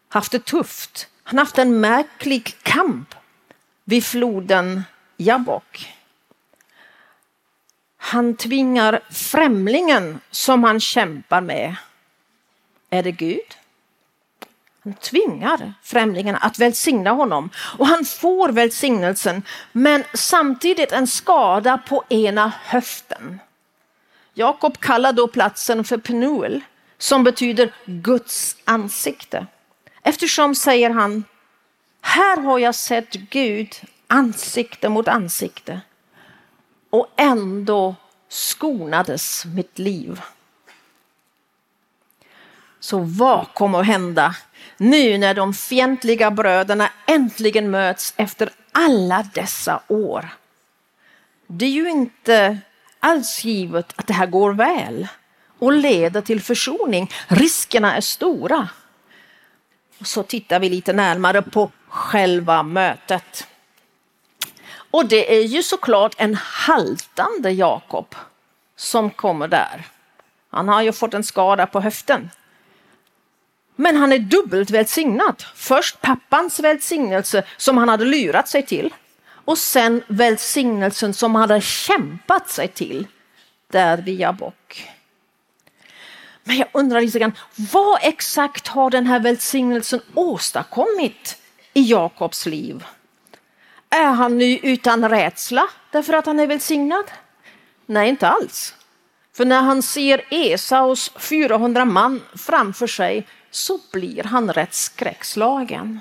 haft 0.08 0.32
det 0.32 0.44
tufft. 0.44 1.08
Han 1.22 1.38
har 1.38 1.44
haft 1.44 1.58
en 1.58 1.80
märklig 1.80 2.56
kamp 2.62 3.14
vid 3.84 4.04
floden 4.04 4.82
Jabbok. 5.16 5.92
Han 7.96 8.36
tvingar 8.36 9.00
främlingen 9.10 10.20
som 10.30 10.64
han 10.64 10.80
kämpar 10.80 11.40
med. 11.40 11.76
Är 12.90 13.02
det 13.02 13.12
Gud? 13.12 13.56
Han 14.84 14.94
tvingar 14.94 15.74
främlingen 15.82 16.36
att 16.40 16.58
välsigna 16.58 17.10
honom 17.10 17.50
och 17.78 17.86
han 17.86 18.04
får 18.04 18.48
välsignelsen 18.48 19.42
men 19.72 20.04
samtidigt 20.14 20.92
en 20.92 21.06
skada 21.06 21.78
på 21.78 22.04
ena 22.08 22.52
höften. 22.62 23.40
Jakob 24.34 24.78
kallar 24.78 25.12
då 25.12 25.28
platsen 25.28 25.84
för 25.84 25.98
Penuel 25.98 26.60
som 26.98 27.24
betyder 27.24 27.74
Guds 27.84 28.56
ansikte. 28.64 29.46
Eftersom, 30.02 30.54
säger 30.54 30.90
han, 30.90 31.24
här 32.00 32.40
har 32.40 32.58
jag 32.58 32.74
sett 32.74 33.12
Gud 33.12 33.74
ansikte 34.06 34.88
mot 34.88 35.08
ansikte 35.08 35.80
och 36.90 37.06
ändå 37.16 37.94
skonades 38.28 39.44
mitt 39.44 39.78
liv. 39.78 40.20
Så 42.82 42.98
vad 42.98 43.46
kommer 43.54 43.80
att 43.80 43.86
hända 43.86 44.34
nu 44.76 45.18
när 45.18 45.34
de 45.34 45.54
fientliga 45.54 46.30
bröderna 46.30 46.90
äntligen 47.06 47.70
möts 47.70 48.14
efter 48.16 48.50
alla 48.72 49.28
dessa 49.34 49.82
år? 49.88 50.28
Det 51.46 51.64
är 51.64 51.70
ju 51.70 51.90
inte 51.90 52.58
alls 53.00 53.44
givet 53.44 53.92
att 53.96 54.06
det 54.06 54.12
här 54.12 54.26
går 54.26 54.52
väl 54.52 55.08
och 55.58 55.72
leder 55.72 56.20
till 56.20 56.40
försoning. 56.40 57.10
Riskerna 57.28 57.96
är 57.96 58.00
stora. 58.00 58.68
Och 59.98 60.06
så 60.06 60.22
tittar 60.22 60.60
vi 60.60 60.68
lite 60.68 60.92
närmare 60.92 61.42
på 61.42 61.70
själva 61.88 62.62
mötet. 62.62 63.46
Och 64.90 65.06
det 65.06 65.34
är 65.36 65.42
ju 65.42 65.62
såklart 65.62 66.14
en 66.18 66.34
haltande 66.34 67.50
Jakob 67.50 68.14
som 68.76 69.10
kommer 69.10 69.48
där. 69.48 69.86
Han 70.50 70.68
har 70.68 70.82
ju 70.82 70.92
fått 70.92 71.14
en 71.14 71.24
skada 71.24 71.66
på 71.66 71.80
höften. 71.80 72.30
Men 73.76 73.96
han 73.96 74.12
är 74.12 74.18
dubbelt 74.18 74.70
välsignad. 74.70 75.44
Först 75.54 76.00
pappans 76.00 76.60
välsignelse 76.60 77.44
som 77.56 77.78
han 77.78 77.88
hade 77.88 78.04
lurat 78.04 78.48
sig 78.48 78.66
till 78.66 78.94
och 79.44 79.58
sen 79.58 80.02
välsignelsen 80.06 81.14
som 81.14 81.34
han 81.34 81.50
hade 81.50 81.60
kämpat 81.60 82.50
sig 82.50 82.68
till 82.68 83.06
där 83.70 83.98
via 83.98 84.32
bock. 84.32 84.90
Men 86.44 86.56
jag 86.56 86.68
undrar 86.72 87.00
lite 87.00 87.18
grann, 87.18 87.32
vad 87.56 87.98
exakt 88.02 88.68
har 88.68 88.90
den 88.90 89.06
här 89.06 89.20
välsignelsen 89.20 90.00
åstadkommit 90.14 91.38
i 91.74 91.82
Jakobs 91.82 92.46
liv? 92.46 92.84
Är 93.90 94.12
han 94.12 94.38
nu 94.38 94.58
utan 94.58 95.08
rädsla 95.08 95.68
därför 95.90 96.12
att 96.12 96.26
han 96.26 96.40
är 96.40 96.46
välsignad? 96.46 97.04
Nej, 97.86 98.08
inte 98.08 98.28
alls. 98.28 98.74
För 99.36 99.44
när 99.44 99.62
han 99.62 99.82
ser 99.82 100.24
Esaus 100.30 101.12
400 101.18 101.84
man 101.84 102.22
framför 102.36 102.86
sig 102.86 103.26
så 103.52 103.78
blir 103.92 104.24
han 104.24 104.52
rätt 104.52 104.74
skräckslagen. 104.74 106.00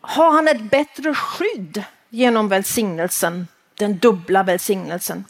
Har 0.00 0.32
han 0.32 0.48
ett 0.48 0.70
bättre 0.70 1.14
skydd 1.14 1.84
genom 2.08 2.48
välsignelsen, 2.48 3.48
den 3.74 3.98
dubbla 3.98 4.42
välsignelsen? 4.42 5.24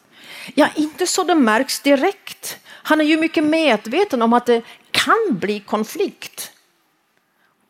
Ja, 0.55 0.69
inte 0.75 1.07
så 1.07 1.25
det 1.25 1.35
märks 1.35 1.81
direkt. 1.81 2.59
Han 2.67 3.01
är 3.01 3.05
ju 3.05 3.17
mycket 3.17 3.45
medveten 3.45 4.23
om 4.23 4.33
att 4.33 4.47
det 4.47 4.63
kan 4.91 5.27
bli 5.31 5.61
konflikt. 5.61 6.53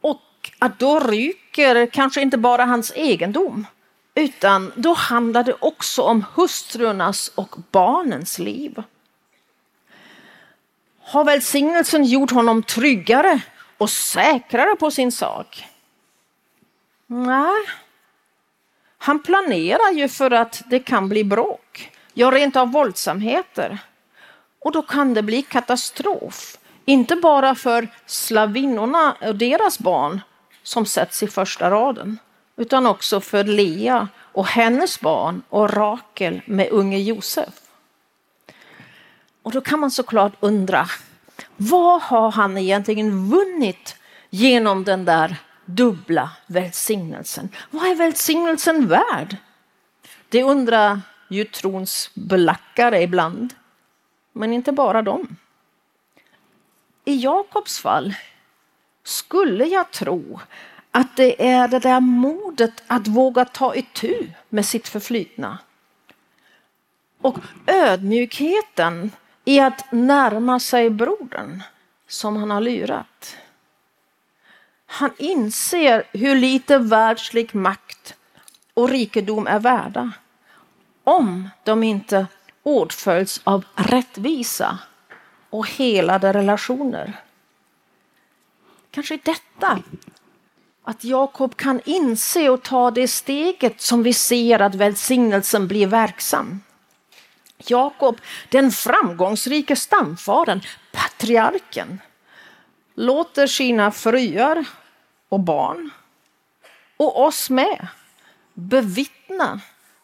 Och 0.00 0.50
att 0.58 0.78
då 0.78 1.00
ryker 1.00 1.86
kanske 1.86 2.20
inte 2.22 2.38
bara 2.38 2.64
hans 2.64 2.92
egendom, 2.96 3.66
utan 4.14 4.72
då 4.76 4.94
handlar 4.94 5.44
det 5.44 5.56
också 5.60 6.02
om 6.02 6.24
hustrurnas 6.34 7.28
och 7.34 7.56
barnens 7.70 8.38
liv. 8.38 8.82
Har 11.06 11.24
välsignelsen 11.24 12.04
gjort 12.04 12.30
honom 12.30 12.62
tryggare 12.62 13.40
och 13.78 13.90
säkrare 13.90 14.76
på 14.76 14.90
sin 14.90 15.12
sak? 15.12 15.66
Nej. 17.06 17.62
Han 18.98 19.22
planerar 19.22 19.92
ju 19.92 20.08
för 20.08 20.30
att 20.30 20.62
det 20.66 20.80
kan 20.80 21.08
bli 21.08 21.24
bråk, 21.24 21.90
ja 22.14 22.30
rent 22.30 22.56
av 22.56 22.72
våldsamheter. 22.72 23.78
Och 24.60 24.72
då 24.72 24.82
kan 24.82 25.14
det 25.14 25.22
bli 25.22 25.42
katastrof. 25.42 26.58
Inte 26.84 27.16
bara 27.16 27.54
för 27.54 27.88
slavinnorna 28.06 29.16
och 29.20 29.34
deras 29.34 29.78
barn 29.78 30.20
som 30.62 30.86
sätts 30.86 31.22
i 31.22 31.26
första 31.26 31.70
raden, 31.70 32.18
utan 32.56 32.86
också 32.86 33.20
för 33.20 33.44
Lea 33.44 34.08
och 34.16 34.46
hennes 34.46 35.00
barn 35.00 35.42
och 35.48 35.70
Rakel 35.70 36.40
med 36.46 36.68
unge 36.70 36.98
Josef. 36.98 37.63
Och 39.44 39.52
då 39.52 39.60
kan 39.60 39.80
man 39.80 39.90
såklart 39.90 40.32
undra, 40.40 40.86
vad 41.56 42.02
har 42.02 42.30
han 42.30 42.58
egentligen 42.58 43.30
vunnit 43.30 43.96
genom 44.30 44.84
den 44.84 45.04
där 45.04 45.36
dubbla 45.64 46.30
välsignelsen? 46.46 47.48
Vad 47.70 47.86
är 47.86 47.94
välsignelsen 47.94 48.88
värd? 48.88 49.36
Det 50.28 50.42
undrar 50.42 51.00
ju 51.28 51.44
trons 51.44 52.10
belackare 52.14 53.02
ibland. 53.02 53.54
Men 54.32 54.52
inte 54.52 54.72
bara 54.72 55.02
dem. 55.02 55.36
I 57.04 57.16
Jakobs 57.16 57.78
fall 57.78 58.14
skulle 59.02 59.64
jag 59.64 59.90
tro 59.90 60.40
att 60.90 61.16
det 61.16 61.46
är 61.46 61.68
det 61.68 61.78
där 61.78 62.00
modet 62.00 62.82
att 62.86 63.08
våga 63.08 63.44
ta 63.44 63.74
itu 63.74 64.26
med 64.48 64.66
sitt 64.66 64.88
förflutna. 64.88 65.58
Och 67.20 67.38
ödmjukheten 67.66 69.10
i 69.44 69.60
att 69.60 69.92
närma 69.92 70.60
sig 70.60 70.90
brodern 70.90 71.62
som 72.08 72.36
han 72.36 72.50
har 72.50 72.60
lurat. 72.60 73.36
Han 74.86 75.10
inser 75.18 76.04
hur 76.12 76.36
lite 76.36 76.78
världslig 76.78 77.54
makt 77.54 78.14
och 78.74 78.88
rikedom 78.88 79.46
är 79.46 79.60
värda 79.60 80.12
om 81.04 81.50
de 81.64 81.82
inte 81.82 82.26
åtföljs 82.62 83.40
av 83.44 83.64
rättvisa 83.74 84.78
och 85.50 85.68
helade 85.68 86.32
relationer. 86.32 87.12
Kanske 88.90 89.18
detta 89.24 89.82
att 90.84 91.04
Jakob 91.04 91.56
kan 91.56 91.80
inse 91.84 92.50
och 92.50 92.62
ta 92.62 92.90
det 92.90 93.08
steget 93.08 93.80
som 93.80 94.02
vi 94.02 94.12
ser 94.12 94.62
att 94.62 94.74
välsignelsen 94.74 95.68
blir 95.68 95.86
verksam. 95.86 96.60
Jakob, 97.70 98.20
den 98.48 98.70
framgångsrike 98.70 99.76
stamfadern, 99.76 100.60
patriarken, 100.92 102.00
låter 102.94 103.46
sina 103.46 103.90
fruar 103.90 104.64
och 105.28 105.40
barn 105.40 105.90
och 106.96 107.24
oss 107.24 107.50
med 107.50 107.86
bevittna 108.54 109.60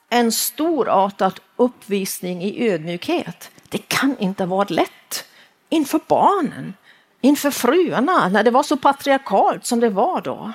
en 0.09 0.33
storartad 0.33 1.41
uppvisning 1.57 2.43
i 2.43 2.69
ödmjukhet. 2.69 3.51
Det 3.69 3.79
kan 3.79 4.19
inte 4.19 4.47
vara 4.47 4.67
lätt 4.69 5.25
inför 5.69 6.01
barnen, 6.07 6.75
inför 7.21 7.51
fruarna, 7.51 8.29
när 8.29 8.43
det 8.43 8.51
var 8.51 8.63
så 8.63 8.77
patriarkalt 8.77 9.67
som 9.67 9.81
det 9.81 9.89
var 9.89 10.21
då. 10.21 10.53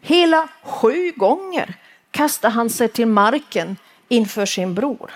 Hela 0.00 0.48
sju 0.62 1.12
gånger 1.16 1.74
kastade 2.10 2.54
han 2.54 2.70
sig 2.70 2.88
till 2.88 3.06
marken 3.06 3.76
inför 4.08 4.46
sin 4.46 4.74
bror. 4.74 5.10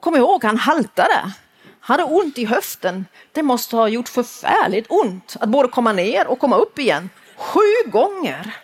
Och 0.00 0.04
kom 0.04 0.16
ihåg, 0.16 0.44
han 0.44 0.58
haltade. 0.58 1.32
hade 1.80 2.04
ont 2.04 2.38
i 2.38 2.44
höften. 2.44 3.06
Det 3.32 3.42
måste 3.42 3.76
ha 3.76 3.88
gjort 3.88 4.08
förfärligt 4.08 4.86
ont 4.88 5.36
att 5.40 5.48
både 5.48 5.68
komma 5.68 5.92
ner 5.92 6.26
och 6.26 6.38
komma 6.38 6.56
upp 6.56 6.78
igen. 6.78 7.10
Sju 7.36 7.90
gånger. 7.90 8.56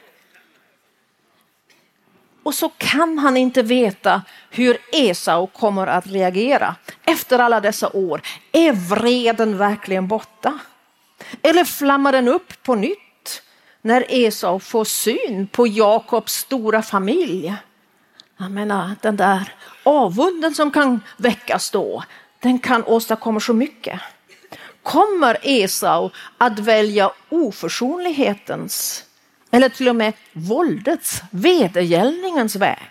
Och 2.42 2.55
så 2.55 2.68
kan 2.68 3.18
han 3.18 3.37
inte 3.37 3.62
veta 3.62 4.22
hur 4.51 4.79
Esau 4.92 5.46
kommer 5.46 5.87
att 5.87 6.07
reagera 6.07 6.75
efter 7.05 7.38
alla 7.38 7.61
dessa 7.61 7.90
år. 7.90 8.22
Är 8.53 8.72
vreden 8.72 9.59
verkligen 9.59 10.09
borta? 10.09 10.59
Eller 11.42 11.64
flammar 11.64 12.12
den 12.12 12.29
upp 12.29 12.62
på 12.62 12.75
nytt 12.75 13.42
när 13.83 14.05
Esau 14.09 14.59
får 14.59 14.85
syn 14.85 15.46
på 15.46 15.66
Jakobs 15.66 16.33
stora 16.33 16.83
familj? 16.83 17.55
Jag 18.37 18.51
menar, 18.51 18.90
den 19.03 19.16
där 19.16 19.53
avunden 19.83 20.55
som 20.55 20.70
kan 20.70 21.01
väckas 21.16 21.70
då, 21.70 22.05
den 22.40 22.59
kan 22.59 22.85
åstadkomma 22.85 23.40
så 23.40 23.53
mycket. 23.53 24.01
Kommer 24.83 25.38
Esau 25.42 26.11
att 26.38 26.59
välja 26.59 27.12
oförsonlighetens 27.29 29.05
eller 29.51 29.68
till 29.68 29.88
och 29.88 29.96
med 29.96 30.12
våldets, 30.33 31.22
vedergällningens 31.31 32.57
väg? 32.57 32.90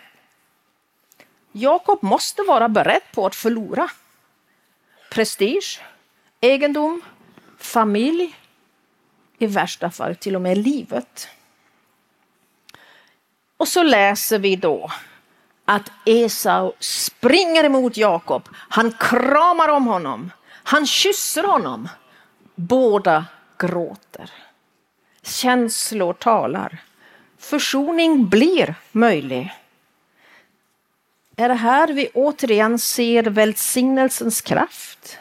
Jakob 1.52 2.04
måste 2.04 2.42
vara 2.42 2.70
beredd 2.70 3.02
på 3.14 3.26
att 3.26 3.36
förlora 3.36 3.90
prestige, 5.12 5.82
egendom, 6.42 7.02
familj, 7.58 8.36
i 9.38 9.48
värsta 9.48 9.92
fall 9.92 10.16
till 10.16 10.36
och 10.36 10.42
med 10.42 10.58
livet. 10.58 11.28
Och 13.58 13.68
så 13.68 13.84
läser 13.84 14.40
vi 14.40 14.56
då 14.56 14.92
att 15.66 15.92
Esau 16.06 16.72
springer 16.80 17.64
emot 17.64 17.98
Jakob. 17.98 18.50
Han 18.54 18.92
kramar 18.92 19.70
om 19.70 19.88
honom. 19.88 20.32
Han 20.48 20.88
kysser 20.88 21.44
honom. 21.44 21.90
Båda 22.56 23.26
gråter. 23.58 24.32
Känslor 25.24 26.14
talar. 26.14 26.78
Försoning 27.38 28.30
blir 28.30 28.76
möjlig. 28.92 29.54
Är 31.36 31.50
det 31.50 31.56
här 31.56 31.88
vi 31.88 32.10
återigen 32.14 32.80
ser 32.80 33.24
välsignelsens 33.24 34.42
kraft? 34.42 35.18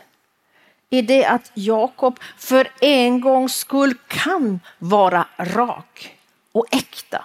I 0.90 1.02
det 1.02 1.24
att 1.26 1.50
Jakob 1.54 2.20
för 2.38 2.68
en 2.80 3.20
gångs 3.20 3.56
skull 3.56 3.94
kan 4.08 4.60
vara 4.78 5.26
rak 5.36 6.16
och 6.52 6.66
äkta. 6.70 7.24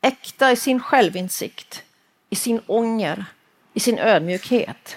Äkta 0.00 0.52
i 0.52 0.56
sin 0.56 0.80
självinsikt 0.80 1.84
i 2.30 2.36
sin 2.36 2.60
ånger, 2.66 3.24
i 3.74 3.80
sin 3.80 3.98
ödmjukhet. 3.98 4.96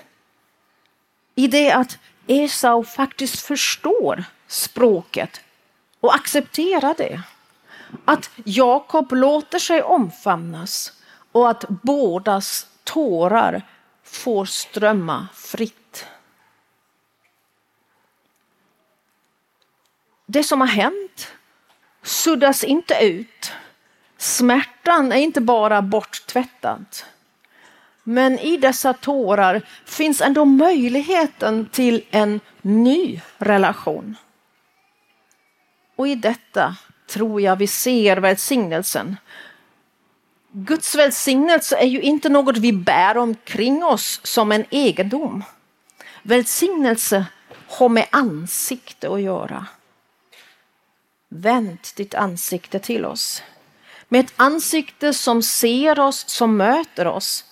I 1.35 1.47
det 1.47 1.71
att 1.71 1.99
Esau 2.27 2.83
faktiskt 2.83 3.39
förstår 3.39 4.23
språket 4.47 5.41
och 5.99 6.15
accepterar 6.15 6.93
det. 6.97 7.21
Att 8.05 8.29
Jakob 8.45 9.11
låter 9.11 9.59
sig 9.59 9.81
omfamnas 9.81 10.93
och 11.31 11.49
att 11.49 11.65
bådas 11.69 12.67
tårar 12.83 13.61
får 14.03 14.45
strömma 14.45 15.27
fritt. 15.33 16.05
Det 20.25 20.43
som 20.43 20.61
har 20.61 20.67
hänt 20.67 21.33
suddas 22.03 22.63
inte 22.63 22.93
ut. 23.01 23.51
Smärtan 24.17 25.11
är 25.11 25.17
inte 25.17 25.41
bara 25.41 25.81
borttvättad. 25.81 26.85
Men 28.03 28.39
i 28.39 28.57
dessa 28.57 28.93
tårar 28.93 29.61
finns 29.85 30.21
ändå 30.21 30.45
möjligheten 30.45 31.65
till 31.65 32.05
en 32.11 32.39
ny 32.61 33.21
relation. 33.37 34.15
Och 35.95 36.07
i 36.07 36.15
detta 36.15 36.75
tror 37.07 37.41
jag 37.41 37.55
vi 37.55 37.67
ser 37.67 38.17
välsignelsen. 38.17 39.17
Guds 40.51 40.95
välsignelse 40.95 41.77
är 41.77 41.87
ju 41.87 42.01
inte 42.01 42.29
något 42.29 42.57
vi 42.57 42.73
bär 42.73 43.17
omkring 43.17 43.83
oss 43.83 44.19
som 44.23 44.51
en 44.51 44.65
egendom. 44.69 45.43
Välsignelse 46.23 47.25
har 47.67 47.89
med 47.89 48.07
ansikte 48.09 49.09
att 49.09 49.21
göra. 49.21 49.65
Vänd 51.29 51.79
ditt 51.95 52.15
ansikte 52.15 52.79
till 52.79 53.05
oss. 53.05 53.43
Med 54.07 54.25
ett 54.25 54.33
ansikte 54.35 55.13
som 55.13 55.43
ser 55.43 55.99
oss, 55.99 56.29
som 56.29 56.57
möter 56.57 57.07
oss. 57.07 57.45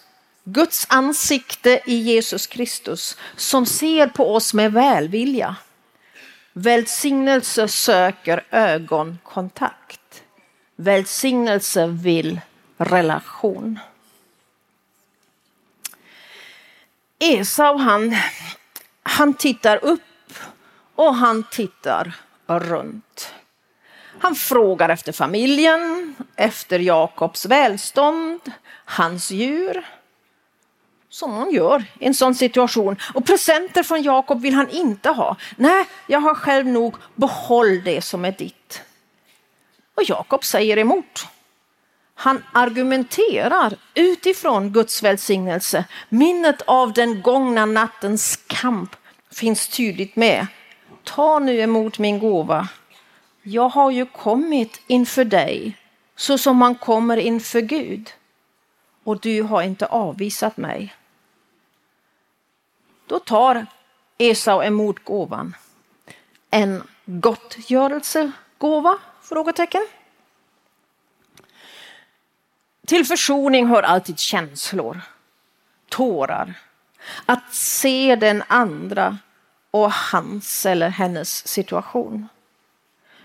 Guds 0.43 0.85
ansikte 0.89 1.81
i 1.85 1.95
Jesus 1.95 2.47
Kristus 2.47 3.17
som 3.35 3.65
ser 3.65 4.07
på 4.07 4.35
oss 4.35 4.53
med 4.53 4.73
välvilja. 4.73 5.55
Välsignelse 6.53 7.67
söker 7.67 8.43
ögonkontakt. 8.49 10.23
Välsignelse 10.75 11.87
vill 11.87 12.41
relation. 12.77 13.79
Esau 17.19 17.77
han, 17.77 18.15
han 19.03 19.33
tittar 19.33 19.85
upp 19.85 20.33
och 20.95 21.15
han 21.15 21.43
tittar 21.43 22.13
runt. 22.47 23.33
Han 24.19 24.35
frågar 24.35 24.89
efter 24.89 25.11
familjen, 25.11 26.15
efter 26.35 26.79
Jakobs 26.79 27.45
välstånd, 27.45 28.41
hans 28.85 29.31
djur. 29.31 29.85
Som 31.09 31.31
man 31.31 31.51
gör 31.51 31.85
i 31.99 32.05
en 32.05 32.13
sån 32.13 32.35
situation. 32.35 32.97
Och 33.13 33.25
presenter 33.25 33.83
från 33.83 34.03
Jakob 34.03 34.41
vill 34.41 34.53
han 34.53 34.69
inte 34.69 35.09
ha. 35.09 35.35
Nej, 35.55 35.85
jag 36.07 36.19
har 36.19 36.35
själv 36.35 36.67
nog, 36.67 36.95
behåll 37.15 37.83
det 37.83 38.01
som 38.01 38.25
är 38.25 38.31
ditt. 38.31 38.81
Och 39.95 40.03
Jakob 40.03 40.43
säger 40.43 40.77
emot. 40.77 41.27
Han 42.15 42.43
argumenterar 42.51 43.73
utifrån 43.93 44.71
Guds 44.71 45.03
välsignelse. 45.03 45.85
Minnet 46.09 46.61
av 46.61 46.93
den 46.93 47.21
gångna 47.21 47.65
nattens 47.65 48.39
kamp 48.47 48.95
finns 49.31 49.67
tydligt 49.67 50.15
med. 50.15 50.47
Ta 51.03 51.39
nu 51.39 51.59
emot 51.59 51.99
min 51.99 52.19
gåva. 52.19 52.67
Jag 53.43 53.69
har 53.69 53.91
ju 53.91 54.05
kommit 54.05 54.81
inför 54.87 55.25
dig 55.25 55.77
så 56.15 56.37
som 56.37 56.57
man 56.57 56.75
kommer 56.75 57.17
inför 57.17 57.61
Gud 57.61 58.09
och 59.03 59.19
du 59.19 59.41
har 59.41 59.61
inte 59.61 59.85
avvisat 59.85 60.57
mig. 60.57 60.93
Då 63.09 63.19
tar 63.19 63.65
Esau 64.17 64.63
emot 64.63 65.03
gåvan. 65.03 65.55
En 66.49 66.83
gottgörelsegåva? 67.05 68.97
Frågetecken. 69.21 69.87
Till 72.87 73.05
försoning 73.05 73.67
hör 73.67 73.83
alltid 73.83 74.19
känslor, 74.19 75.01
tårar, 75.89 76.53
att 77.25 77.53
se 77.53 78.15
den 78.15 78.43
andra 78.47 79.17
och 79.71 79.91
hans 79.91 80.65
eller 80.65 80.89
hennes 80.89 81.47
situation. 81.47 82.27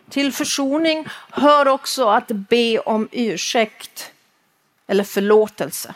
Till 0.08 0.32
försoning 0.32 1.08
hör 1.30 1.68
också 1.68 2.08
att 2.08 2.28
be 2.28 2.78
om 2.78 3.08
ursäkt 3.12 4.12
eller 4.86 5.04
förlåtelse. 5.04 5.94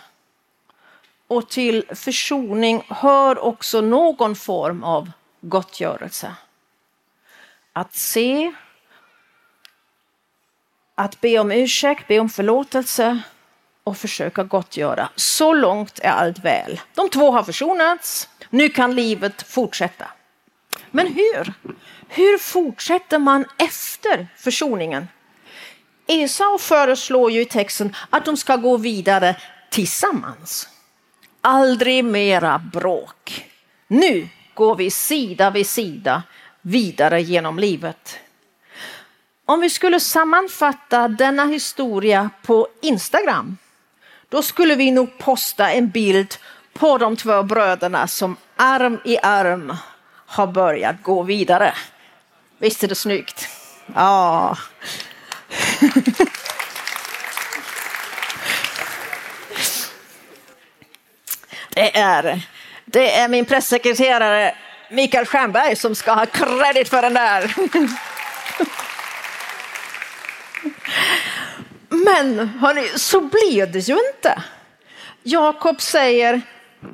Och 1.28 1.48
till 1.48 1.84
försoning 1.94 2.82
hör 2.88 3.38
också 3.38 3.80
någon 3.80 4.36
form 4.36 4.84
av 4.84 5.10
gottgörelse. 5.40 6.34
Att 7.72 7.94
se, 7.94 8.52
att 10.94 11.20
be 11.20 11.38
om 11.38 11.52
ursäkt, 11.52 12.08
be 12.08 12.18
om 12.18 12.28
förlåtelse 12.28 13.20
och 13.84 13.96
försöka 13.96 14.44
gottgöra. 14.44 15.08
Så 15.16 15.54
långt 15.54 15.98
är 15.98 16.10
allt 16.10 16.38
väl. 16.38 16.80
De 16.94 17.08
två 17.08 17.30
har 17.30 17.42
försonats, 17.42 18.28
nu 18.50 18.68
kan 18.68 18.94
livet 18.94 19.42
fortsätta. 19.42 20.06
Men 20.90 21.06
hur? 21.06 21.54
Hur 22.08 22.38
fortsätter 22.38 23.18
man 23.18 23.44
efter 23.56 24.28
försoningen? 24.36 25.08
Esau 26.06 26.58
föreslår 26.58 27.30
ju 27.30 27.40
i 27.40 27.44
texten 27.44 27.96
att 28.10 28.24
de 28.24 28.36
ska 28.36 28.56
gå 28.56 28.76
vidare 28.76 29.36
tillsammans. 29.70 30.68
Aldrig 31.40 32.04
mera 32.04 32.58
bråk. 32.58 33.46
Nu 33.88 34.28
går 34.54 34.76
vi 34.76 34.90
sida 34.90 35.50
vid 35.50 35.66
sida 35.66 36.22
vidare 36.62 37.22
genom 37.22 37.58
livet. 37.58 38.18
Om 39.44 39.60
vi 39.60 39.70
skulle 39.70 40.00
sammanfatta 40.00 41.08
denna 41.08 41.44
historia 41.44 42.30
på 42.42 42.68
Instagram 42.80 43.56
då 44.28 44.42
skulle 44.42 44.74
vi 44.74 44.90
nog 44.90 45.18
posta 45.18 45.70
en 45.70 45.90
bild 45.90 46.34
på 46.72 46.98
de 46.98 47.16
två 47.16 47.42
bröderna 47.42 48.06
som 48.06 48.36
arm 48.56 49.00
i 49.04 49.18
arm 49.18 49.76
har 50.26 50.46
börjat 50.46 51.02
gå 51.02 51.22
vidare. 51.22 51.74
Visst 52.58 52.84
är 52.84 52.88
det 52.88 52.94
snyggt? 52.94 53.48
Ja. 53.94 54.56
Det 61.78 61.96
är, 61.96 62.40
det 62.84 63.14
är 63.14 63.28
min 63.28 63.44
pressekreterare 63.44 64.54
Mikael 64.90 65.26
Stjernberg 65.26 65.76
som 65.76 65.94
ska 65.94 66.12
ha 66.12 66.26
kredit 66.26 66.88
för 66.88 67.02
den 67.02 67.14
där. 67.14 67.54
Men 71.88 72.48
hörni, 72.48 72.88
så 72.96 73.20
blev 73.20 73.72
det 73.72 73.78
ju 73.78 73.98
inte. 74.14 74.42
Jakob 75.22 75.80
säger, 75.80 76.40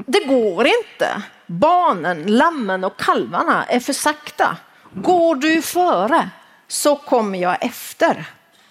det 0.07 0.25
går 0.25 0.67
inte. 0.67 1.23
Barnen, 1.47 2.23
lammen 2.27 2.85
och 2.85 3.01
kalvarna 3.01 3.65
är 3.65 3.81
för 3.81 3.93
sakta. 3.93 4.57
Går 4.95 5.35
du 5.35 5.63
före 5.63 6.29
så 6.69 6.97
kommer 6.97 7.39
jag 7.39 7.65
efter 7.65 8.25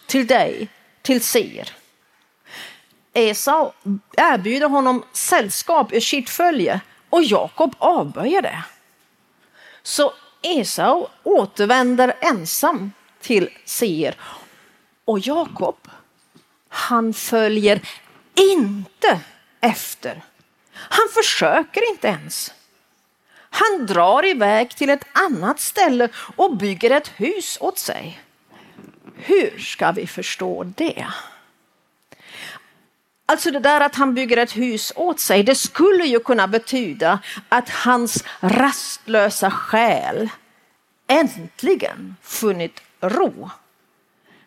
till 0.05 0.27
dig, 0.27 0.67
till 1.01 1.23
Sir. 1.23 1.82
Esau 3.13 3.71
erbjuder 4.17 4.69
honom 4.69 5.03
sällskap 5.13 5.93
i 5.93 6.01
sitt 6.01 6.29
följe 6.29 6.81
och 7.09 7.23
Jakob 7.23 7.75
avböjer 7.77 8.41
det. 8.41 8.63
Så 9.83 10.13
Esau 10.41 11.07
återvänder 11.23 12.13
ensam 12.21 12.91
till 13.21 13.49
Seir 13.65 14.15
och 15.05 15.19
Jakob 15.19 15.77
han 16.73 17.13
följer 17.13 17.81
inte 18.35 19.19
efter. 19.61 20.23
Han 20.73 21.07
försöker 21.13 21.91
inte 21.91 22.07
ens. 22.07 22.53
Han 23.33 23.85
drar 23.85 24.25
iväg 24.25 24.75
till 24.75 24.89
ett 24.89 25.05
annat 25.13 25.59
ställe 25.59 26.09
och 26.35 26.57
bygger 26.57 26.91
ett 26.91 27.07
hus 27.07 27.57
åt 27.61 27.79
sig. 27.79 28.21
Hur 29.15 29.59
ska 29.59 29.91
vi 29.91 30.07
förstå 30.07 30.63
det? 30.63 31.07
Alltså 33.33 33.51
det 33.51 33.59
där 33.59 33.81
att 33.81 33.95
han 33.95 34.13
bygger 34.13 34.37
ett 34.37 34.57
hus 34.57 34.93
åt 34.95 35.19
sig, 35.19 35.43
det 35.43 35.55
skulle 35.55 36.05
ju 36.05 36.19
kunna 36.19 36.47
betyda 36.47 37.19
att 37.49 37.69
hans 37.69 38.23
rastlösa 38.39 39.51
själ 39.51 40.29
äntligen 41.07 42.15
funnit 42.21 42.81
ro. 43.01 43.49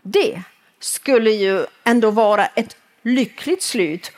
Det 0.03 0.43
skulle 0.81 1.31
ju 1.31 1.67
ändå 1.85 2.11
vara 2.11 2.47
ett 2.47 2.77
lyckligt 3.03 3.63
slut 3.63 4.13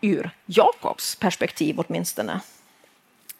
ur 0.00 0.30
Jakobs 0.46 1.16
perspektiv 1.16 1.80
åtminstone. 1.80 2.40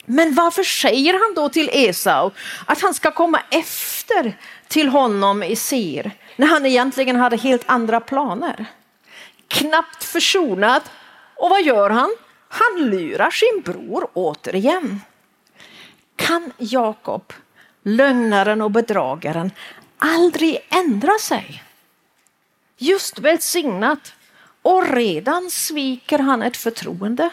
Men 0.05 0.35
varför 0.35 0.63
säger 0.63 1.13
han 1.13 1.35
då 1.35 1.49
till 1.49 1.71
Esau 1.73 2.31
att 2.67 2.83
han 2.83 2.95
ska 2.95 3.11
komma 3.11 3.41
efter 3.51 4.39
till 4.69 4.89
honom 4.89 5.43
i 5.43 5.57
Sir 5.57 6.11
när 6.37 6.47
han 6.47 6.67
egentligen 6.67 7.17
hade 7.17 7.37
helt 7.37 7.65
andra 7.67 8.01
planer? 8.01 8.67
Knappt 9.53 10.05
försonad 10.05 10.83
och 11.37 11.51
vad 11.51 11.63
gör 11.63 11.91
han? 11.91 12.17
Han 12.49 12.91
lurar 12.91 13.31
sin 13.31 13.63
bror 13.65 14.09
återigen. 14.13 15.01
Kan 16.17 16.53
Jakob, 16.59 17.33
lögnaren 17.83 18.63
och 18.63 18.71
bedragaren, 18.71 19.51
aldrig 19.99 20.67
ändra 20.69 21.19
sig? 21.21 21.63
Just 22.79 23.19
välsignat 23.19 24.15
och 24.63 24.89
redan 24.89 25.51
sviker 25.51 26.19
han 26.19 26.43
ett 26.43 26.57
förtroende. 26.57 27.31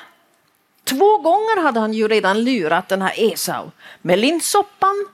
Två 0.83 1.17
gånger 1.17 1.61
hade 1.61 1.79
han 1.79 1.93
ju 1.93 2.07
redan 2.07 2.43
lurat 2.43 2.87
den 2.87 3.01
här 3.01 3.13
Esau 3.17 3.71
med 4.01 4.19
linssoppan 4.19 5.07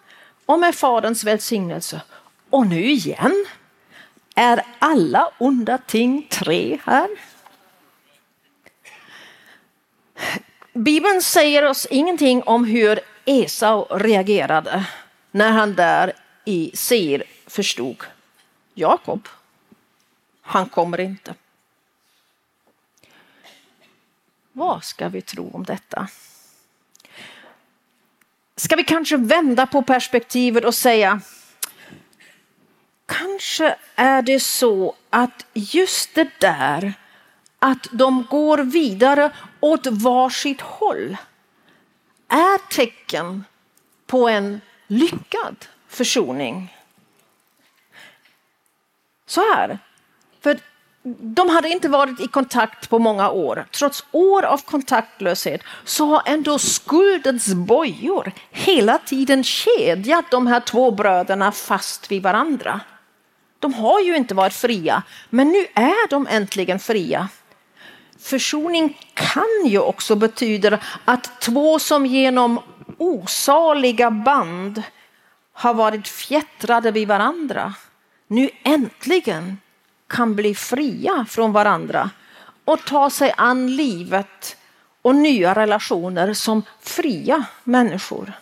och 0.46 0.60
med 0.60 0.76
faderns 0.76 1.24
välsignelse. 1.24 2.02
Och 2.50 2.68
nu 2.68 2.86
igen. 2.86 3.46
Är 4.36 4.66
alla 4.80 5.32
onda 5.38 5.78
ting 5.78 6.28
tre 6.30 6.80
här? 6.86 7.10
Bibeln 10.74 11.22
säger 11.22 11.64
oss 11.64 11.86
ingenting 11.86 12.44
om 12.44 12.66
hur 12.66 13.00
Esau 13.26 13.86
reagerade 13.98 14.86
när 15.32 15.52
han 15.52 15.76
där 15.76 16.14
i 16.46 16.72
Seir 16.74 17.24
förstod 17.48 18.04
Jakob, 18.74 19.28
han 20.42 20.70
kommer 20.70 21.00
inte. 21.00 21.36
Vad 24.52 24.84
ska 24.84 25.10
vi 25.10 25.22
tro 25.22 25.52
om 25.54 25.64
detta? 25.64 26.08
Ska 28.56 28.76
vi 28.76 28.84
kanske 28.84 29.18
vända 29.18 29.68
på 29.68 29.82
perspektivet 29.82 30.66
och 30.66 30.76
säga 30.76 31.22
Kanske 33.06 33.76
är 33.96 34.22
det 34.22 34.40
så 34.40 34.96
att 35.10 35.46
just 35.54 36.16
det 36.16 36.30
där 36.40 36.94
att 37.60 37.88
de 37.92 38.26
går 38.30 38.58
vidare 38.58 39.32
åt 39.60 39.88
varsitt 39.88 40.62
håll 40.62 41.18
är 42.28 42.70
tecken 42.70 43.46
på 44.08 44.30
en 44.30 44.62
lyckad 44.88 45.56
försoning. 45.88 46.78
Så 49.26 49.42
här, 49.42 49.80
för 50.42 50.60
de 51.20 51.50
hade 51.50 51.70
inte 51.70 51.90
varit 51.90 52.20
i 52.20 52.28
kontakt 52.28 52.90
på 52.90 53.00
många 53.00 53.30
år. 53.30 53.66
Trots 53.72 54.06
år 54.12 54.46
av 54.46 54.58
kontaktlöshet 54.58 55.62
så 55.84 56.06
har 56.06 56.22
ändå 56.26 56.60
skuldens 56.60 57.54
bojor 57.54 58.32
hela 58.52 58.98
tiden 58.98 59.44
kedjat 59.44 60.32
de 60.32 60.48
här 60.48 60.60
två 60.60 60.92
bröderna 60.92 61.52
fast 61.52 62.12
vid 62.12 62.24
varandra. 62.24 62.82
De 63.60 63.74
har 63.74 64.00
ju 64.00 64.16
inte 64.16 64.34
varit 64.34 64.54
fria, 64.54 65.04
men 65.30 65.50
nu 65.50 65.68
är 65.74 66.10
de 66.10 66.28
äntligen 66.28 66.80
fria. 66.80 67.30
Försoning 68.20 68.98
kan 69.14 69.66
ju 69.66 69.80
också 69.80 70.16
betyda 70.16 70.80
att 71.06 71.42
två 71.42 71.80
som 71.80 72.06
genom 72.06 72.60
osaliga 72.98 74.12
band 74.12 74.84
har 75.54 75.74
varit 75.74 76.08
fjättrade 76.08 76.92
vid 76.92 77.08
varandra 77.08 77.74
nu 78.28 78.50
äntligen 78.64 79.58
kan 80.08 80.36
bli 80.36 80.56
fria 80.56 81.26
från 81.30 81.52
varandra 81.52 82.10
och 82.66 82.86
ta 82.86 83.10
sig 83.10 83.34
an 83.38 83.76
livet 83.76 84.58
och 85.02 85.16
nya 85.16 85.54
relationer 85.56 86.34
som 86.34 86.64
fria 86.82 87.46
människor. 87.64 88.34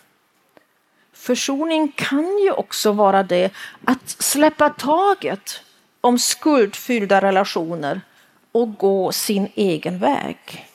Försoning 1.24 1.92
kan 1.96 2.38
ju 2.38 2.50
också 2.50 2.92
vara 2.92 3.22
det 3.22 3.50
att 3.84 4.08
släppa 4.08 4.70
taget 4.70 5.60
om 6.00 6.18
skuldfyllda 6.18 7.20
relationer 7.20 8.00
och 8.52 8.76
gå 8.76 9.12
sin 9.12 9.48
egen 9.54 9.98
väg. 9.98 10.66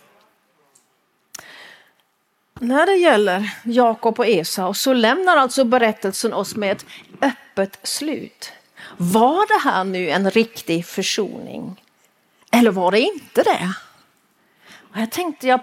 När 2.59 2.85
det 2.85 2.95
gäller 2.95 3.49
Jakob 3.63 4.19
och 4.19 4.27
Esau 4.27 4.73
så 4.73 4.93
lämnar 4.93 5.37
alltså 5.37 5.63
berättelsen 5.63 6.33
oss 6.33 6.55
med 6.55 6.71
ett 6.71 6.85
öppet 7.21 7.79
slut. 7.83 8.51
Var 8.97 9.47
det 9.47 9.69
här 9.69 9.83
nu 9.83 10.09
en 10.09 10.31
riktig 10.31 10.85
försoning? 10.85 11.81
Eller 12.51 12.71
var 12.71 12.91
det 12.91 12.99
inte 12.99 13.43
det? 13.43 13.73
Och 14.89 14.95
här 14.95 15.05
tänkte 15.05 15.47
jag 15.47 15.59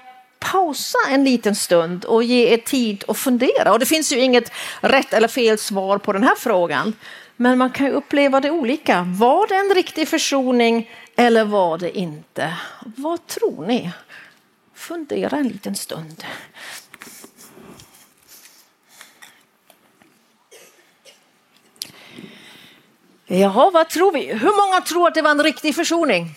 pausa 0.53 0.99
en 1.11 1.25
liten 1.25 1.55
stund 1.55 2.05
och 2.05 2.23
ge 2.23 2.53
er 2.53 2.57
tid 2.57 3.05
att 3.09 3.19
fundera. 3.19 3.73
Och 3.73 3.79
det 3.79 3.87
finns 3.87 4.13
ju 4.13 4.21
inget 4.21 4.53
rätt 4.81 5.13
eller 5.13 5.29
fel 5.29 5.59
svar 5.59 5.99
på 5.99 6.13
den 6.13 6.23
här 6.23 6.35
frågan. 6.37 6.93
Men 7.37 7.59
man 7.59 7.71
kan 7.71 7.87
ju 7.87 7.93
uppleva 7.93 8.41
det 8.41 8.51
olika. 8.51 9.03
Var 9.03 9.47
det 9.47 9.55
en 9.55 9.75
riktig 9.75 10.09
försoning 10.09 10.91
eller 11.17 11.45
var 11.45 11.79
det 11.79 11.99
inte? 11.99 12.57
Vad 12.97 13.27
tror 13.27 13.67
ni? 13.67 13.91
Fundera 14.75 15.37
en 15.37 15.49
liten 15.49 15.75
stund. 15.75 16.25
Jaha, 23.27 23.71
vad 23.71 23.89
tror 23.89 24.13
vi? 24.13 24.33
Hur 24.33 24.67
många 24.67 24.81
tror 24.81 25.09
att 25.09 25.15
det 25.15 25.23
var 25.23 25.31
en 25.31 25.43
riktig 25.43 25.75
försoning? 25.75 26.35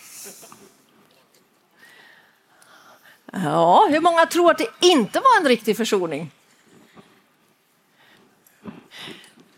Ja, 3.32 3.88
hur 3.90 4.00
många 4.00 4.26
tror 4.26 4.50
att 4.50 4.58
det 4.58 4.68
inte 4.80 5.20
var 5.20 5.40
en 5.40 5.48
riktig 5.48 5.76
försoning? 5.76 6.30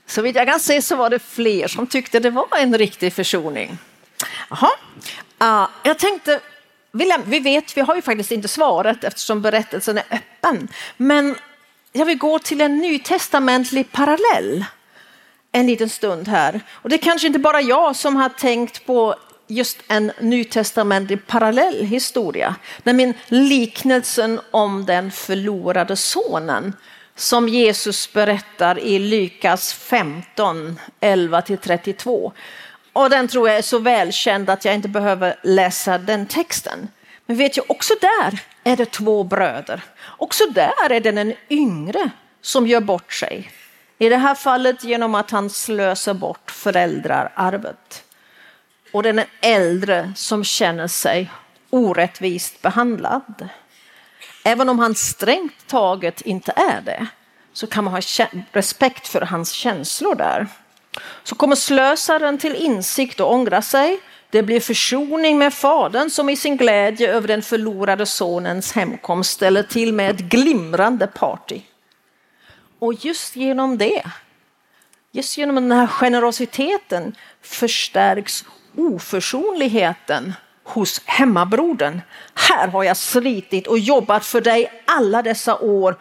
Så 0.07 0.23
vitt 0.23 0.37
jag 0.37 0.47
kan 0.47 0.61
se 0.61 0.83
så 0.83 0.97
var 0.97 1.11
det 1.11 1.19
fler 1.19 1.69
som 1.69 1.87
tyckte 1.87 2.21
det 2.21 2.31
var 2.31 2.49
en 2.59 2.79
riktig 2.79 3.13
försoning. 3.13 3.79
Jaha. 4.51 4.71
Uh, 5.43 5.69
jag 5.83 5.99
tänkte, 5.99 6.41
vi 7.25 7.41
vet, 7.41 7.77
vi 7.77 7.81
har 7.81 7.95
ju 7.95 8.03
faktiskt 8.03 8.33
inte 8.33 8.49
svaret 8.49 9.05
eftersom 9.05 9.43
berättelsen 9.43 9.99
är 9.99 10.05
öppen. 10.11 10.69
Men 10.97 11.37
jag 11.93 12.07
vill 12.07 12.19
gå 12.19 12.39
till 12.39 12.61
en 12.61 12.79
nytestamentlig 12.79 13.93
parallell 13.93 14.65
en 15.53 15.67
liten 15.67 15.89
stund 15.89 16.29
här. 16.29 16.61
Och 16.73 16.89
det 16.89 16.97
är 16.97 16.99
kanske 16.99 17.27
inte 17.27 17.39
bara 17.39 17.61
jag 17.61 17.97
som 17.97 18.17
har 18.17 18.29
tänkt 18.29 18.87
på 18.87 19.15
just 19.53 19.79
en 19.89 20.13
nytestamentlig 20.21 21.27
parallell 21.27 21.85
historia. 21.85 22.55
Nämligen 22.83 23.15
liknelsen 23.29 24.41
om 24.51 24.87
den 24.87 25.11
förlorade 25.11 25.97
sonen 25.97 26.73
som 27.17 27.49
Jesus 27.49 28.13
berättar 28.13 28.79
i 28.79 28.99
Lukas 28.99 29.73
15, 29.73 30.81
11-32. 31.01 32.33
Och 32.93 33.11
den 33.11 33.29
tror 33.29 33.49
jag 33.49 33.59
är 33.59 33.63
så 33.63 33.79
välkänd 33.79 34.51
att 34.51 34.65
jag 34.65 34.75
inte 34.75 34.89
behöver 34.89 35.37
läsa 35.43 35.99
den 35.99 36.27
texten. 36.27 36.89
Men 37.27 37.37
vet 37.37 37.57
jag, 37.57 37.71
också 37.71 37.95
där 38.01 38.41
är 38.65 38.77
det 38.77 38.91
två 38.91 39.25
bröder. 39.25 39.83
Också 40.05 40.45
där 40.47 40.91
är 40.91 41.01
det 41.01 41.13
den 41.13 41.35
yngre 41.51 42.11
som 42.41 42.67
gör 42.67 42.81
bort 42.81 43.13
sig. 43.13 43.51
I 43.99 44.09
det 44.09 44.17
här 44.17 44.35
fallet 44.35 44.85
genom 44.85 45.15
att 45.15 45.31
han 45.31 45.51
slösar 45.51 46.15
bort 46.15 46.51
föräldrararvet. 46.51 48.05
Och 48.93 49.03
den 49.03 49.21
äldre 49.41 50.13
som 50.17 50.45
känner 50.45 50.87
sig 50.87 51.31
orättvist 51.71 52.63
behandlad. 52.63 53.49
Även 54.45 54.69
om 54.69 54.79
han 54.79 54.95
strängt 54.95 55.67
taget 55.67 56.21
inte 56.21 56.53
är 56.57 56.81
det 56.81 57.07
så 57.53 57.67
kan 57.67 57.85
man 57.85 57.93
ha 57.93 58.01
respekt 58.53 59.09
för 59.09 59.21
hans 59.21 59.51
känslor 59.51 60.15
där. 60.15 60.47
Så 61.23 61.35
kommer 61.35 61.57
slösaren 61.57 62.39
till 62.39 62.55
insikt 62.55 63.21
och 63.21 63.33
ångrar 63.33 63.61
sig. 63.61 64.01
Det 64.31 64.43
blir 64.43 64.61
försoning 64.61 65.39
med 65.39 65.55
fadern 65.55 66.11
som 66.11 66.29
i 66.29 66.37
sin 66.37 66.57
glädje 66.57 67.13
över 67.13 67.29
den 67.29 67.43
förlorade 67.43 68.07
sonens 68.07 68.73
hemkomst 68.73 69.31
ställer 69.31 69.63
till 69.63 69.93
med 69.93 70.11
ett 70.11 70.21
glimrande 70.21 71.07
party. 71.07 71.61
Och 72.79 72.95
just 72.95 73.37
genom 73.37 73.79
det, 73.79 74.03
just 75.13 75.39
genom 75.39 75.55
den 75.55 75.73
här 75.73 75.87
generositeten 75.87 77.17
förstärks 77.43 78.45
oförsonligheten 78.77 80.33
hos 80.65 81.03
hemmabrodern. 81.05 82.01
Här 82.35 82.69
har 82.69 82.85
jag 82.85 82.97
slitit 82.97 83.67
och 83.67 83.79
jobbat 83.79 84.25
för 84.27 84.41
dig 84.41 84.83
alla 84.87 85.23
dessa 85.23 85.59
år 85.59 85.97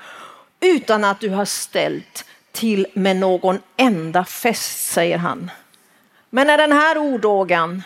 utan 0.59 1.03
att 1.03 1.19
du 1.19 1.29
har 1.29 1.45
ställt 1.45 2.25
till 2.51 2.87
med 2.93 3.15
någon 3.15 3.59
enda 3.77 4.25
fest, 4.25 4.91
säger 4.91 5.17
han. 5.17 5.51
Men 6.29 6.47
när 6.47 6.57
den 6.57 6.71
här 6.71 6.97
odågan 6.97 7.83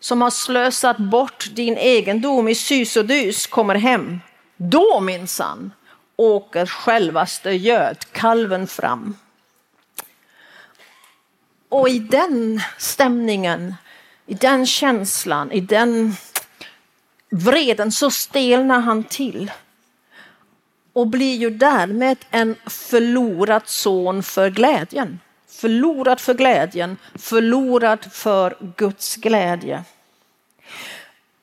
som 0.00 0.22
har 0.22 0.30
slösat 0.30 0.98
bort 0.98 1.50
din 1.52 1.76
egendom 1.76 2.48
i 2.48 2.54
sus 2.54 2.96
och 2.96 3.04
dus 3.04 3.46
kommer 3.46 3.74
hem, 3.74 4.20
då 4.56 5.00
minsann 5.00 5.72
åker 6.16 6.66
självaste 6.66 7.50
gödkalven 7.50 8.66
fram. 8.66 9.16
Och 11.68 11.88
i 11.88 11.98
den 11.98 12.60
stämningen, 12.78 13.74
i 14.26 14.34
den 14.34 14.66
känslan, 14.66 15.52
i 15.52 15.60
den 15.60 16.16
vreden 17.30 17.92
så 17.92 18.10
stelnar 18.10 18.80
han 18.80 19.04
till 19.04 19.50
och 20.92 21.06
blir 21.06 21.36
ju 21.36 21.50
därmed 21.50 22.16
en 22.30 22.56
förlorad 22.66 23.62
son 23.68 24.22
för 24.22 24.50
glädjen. 24.50 25.20
Förlorad 25.48 26.20
för 26.20 26.34
glädjen, 26.34 26.96
förlorad 27.14 28.12
för 28.12 28.56
Guds 28.76 29.16
glädje. 29.16 29.84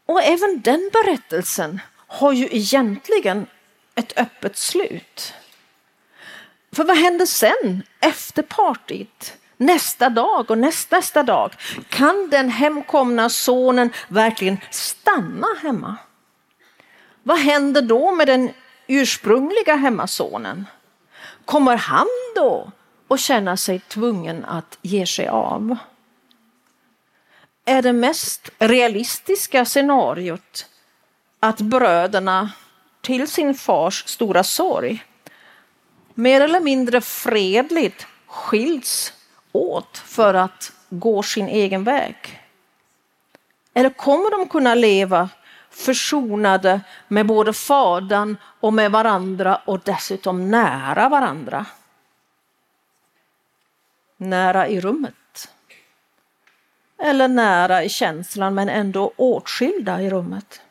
Och 0.05 0.23
även 0.23 0.61
den 0.61 0.89
berättelsen 0.93 1.79
har 1.95 2.31
ju 2.33 2.47
egentligen 2.51 3.47
ett 3.95 4.17
öppet 4.17 4.57
slut. 4.57 5.33
För 6.71 6.83
vad 6.83 6.97
händer 6.97 7.25
sen 7.25 7.83
efter 7.99 8.43
partyt? 8.43 9.33
Nästa 9.63 10.09
dag 10.09 10.51
och 10.51 10.57
nästa, 10.57 10.95
nästa 10.95 11.23
dag. 11.23 11.53
Kan 11.89 12.29
den 12.29 12.49
hemkomna 12.49 13.29
sonen 13.29 13.89
verkligen 14.07 14.57
stanna 14.71 15.47
hemma? 15.61 15.95
Vad 17.23 17.37
händer 17.37 17.81
då 17.81 18.11
med 18.11 18.27
den 18.27 18.51
ursprungliga 18.87 19.75
hemmasonen, 19.75 20.65
kommer 21.45 21.77
han 21.77 22.07
då 22.35 22.71
att 23.07 23.19
känna 23.19 23.57
sig 23.57 23.79
tvungen 23.79 24.45
att 24.45 24.77
ge 24.81 25.05
sig 25.05 25.27
av? 25.27 25.77
Är 27.65 27.81
det 27.81 27.93
mest 27.93 28.49
realistiska 28.59 29.65
scenariot 29.65 30.65
att 31.39 31.61
bröderna 31.61 32.51
till 33.01 33.27
sin 33.27 33.53
fars 33.53 34.03
stora 34.07 34.43
sorg 34.43 35.03
mer 36.13 36.41
eller 36.41 36.59
mindre 36.59 37.01
fredligt 37.01 38.07
skiljs 38.27 39.13
åt 39.53 39.97
för 39.97 40.33
att 40.33 40.71
gå 40.89 41.23
sin 41.23 41.47
egen 41.47 41.83
väg? 41.83 42.15
Eller 43.73 43.89
kommer 43.89 44.31
de 44.31 44.49
kunna 44.49 44.75
leva 44.75 45.29
försonade 45.69 46.81
med 47.07 47.25
både 47.25 47.53
Fadern 47.53 48.37
och 48.59 48.73
med 48.73 48.91
varandra 48.91 49.55
och 49.65 49.79
dessutom 49.79 50.51
nära 50.51 51.09
varandra? 51.09 51.65
Nära 54.17 54.67
i 54.67 54.81
rummet. 54.81 55.13
Eller 57.03 57.27
nära 57.27 57.83
i 57.83 57.89
känslan 57.89 58.55
men 58.55 58.69
ändå 58.69 59.13
åtskilda 59.15 60.01
i 60.01 60.09
rummet. 60.09 60.61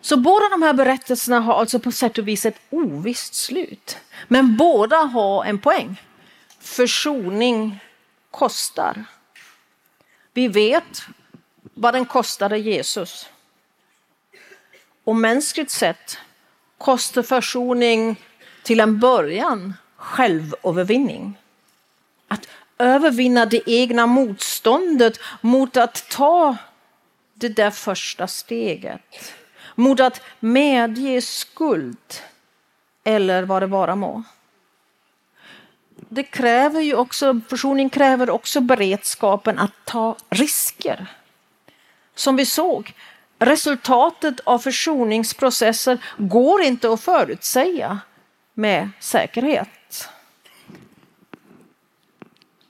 Så 0.00 0.16
båda 0.16 0.48
de 0.48 0.62
här 0.62 0.72
berättelserna 0.72 1.40
har 1.40 1.54
alltså 1.54 1.78
på 1.78 1.92
sätt 1.92 2.18
och 2.18 2.28
vis 2.28 2.46
ett 2.46 2.60
ovisst 2.70 3.34
slut. 3.34 3.98
Men 4.28 4.56
båda 4.56 4.96
har 4.96 5.44
en 5.44 5.58
poäng. 5.58 6.02
Försoning 6.68 7.78
kostar. 8.30 9.04
Vi 10.32 10.48
vet 10.48 11.02
vad 11.74 11.94
den 11.94 12.06
kostade 12.06 12.58
Jesus. 12.58 13.28
Och 15.04 15.16
mänskligt 15.16 15.70
sett 15.70 16.18
kostar 16.78 17.22
försoning 17.22 18.16
till 18.62 18.80
en 18.80 18.98
början 18.98 19.74
självövervinning. 19.96 21.38
Att 22.28 22.48
övervinna 22.78 23.46
det 23.46 23.62
egna 23.66 24.06
motståndet 24.06 25.20
mot 25.40 25.76
att 25.76 26.08
ta 26.10 26.56
det 27.34 27.48
där 27.48 27.70
första 27.70 28.26
steget. 28.26 29.34
Mot 29.74 30.00
att 30.00 30.22
medge 30.40 31.20
skuld 31.20 32.14
eller 33.04 33.42
vad 33.42 33.62
det 33.62 33.66
vara 33.66 33.96
må. 33.96 34.24
Det 36.08 36.22
kräver 36.22 36.80
ju 36.80 36.94
också, 36.94 37.40
försoning 37.48 37.90
kräver 37.90 38.30
också 38.30 38.60
beredskapen 38.60 39.58
att 39.58 39.72
ta 39.84 40.16
risker. 40.30 41.06
Som 42.14 42.36
vi 42.36 42.46
såg, 42.46 42.94
resultatet 43.38 44.40
av 44.40 44.58
försoningsprocesser 44.58 45.98
går 46.16 46.62
inte 46.62 46.92
att 46.92 47.00
förutsäga 47.00 47.98
med 48.54 48.90
säkerhet. 49.00 50.08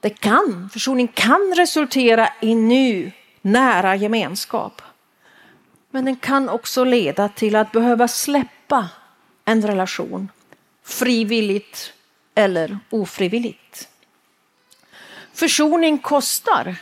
Det 0.01 0.11
kan, 0.11 0.71
försoning 0.73 1.09
kan 1.09 1.55
resultera 1.57 2.29
i 2.41 2.55
ny 2.55 3.13
nära 3.41 3.97
gemenskap. 3.97 4.83
Men 5.91 6.05
den 6.05 6.17
kan 6.17 6.49
också 6.49 6.85
leda 6.85 7.29
till 7.29 7.57
att 7.57 7.73
behöva 7.73 8.09
släppa 8.09 8.89
en 9.45 9.67
relation 9.67 10.29
frivilligt 10.85 11.93
eller 12.39 12.79
ofrivilligt. 12.91 13.89
Försoning 15.35 15.99
kostar, 15.99 16.77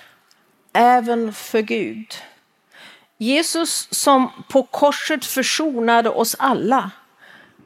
även 0.73 1.33
för 1.33 1.61
Gud. 1.61 2.15
Jesus 3.19 3.89
som 3.91 4.31
på 4.49 4.63
korset 4.63 5.25
försonade 5.25 6.11
oss 6.11 6.37
alla 6.39 6.91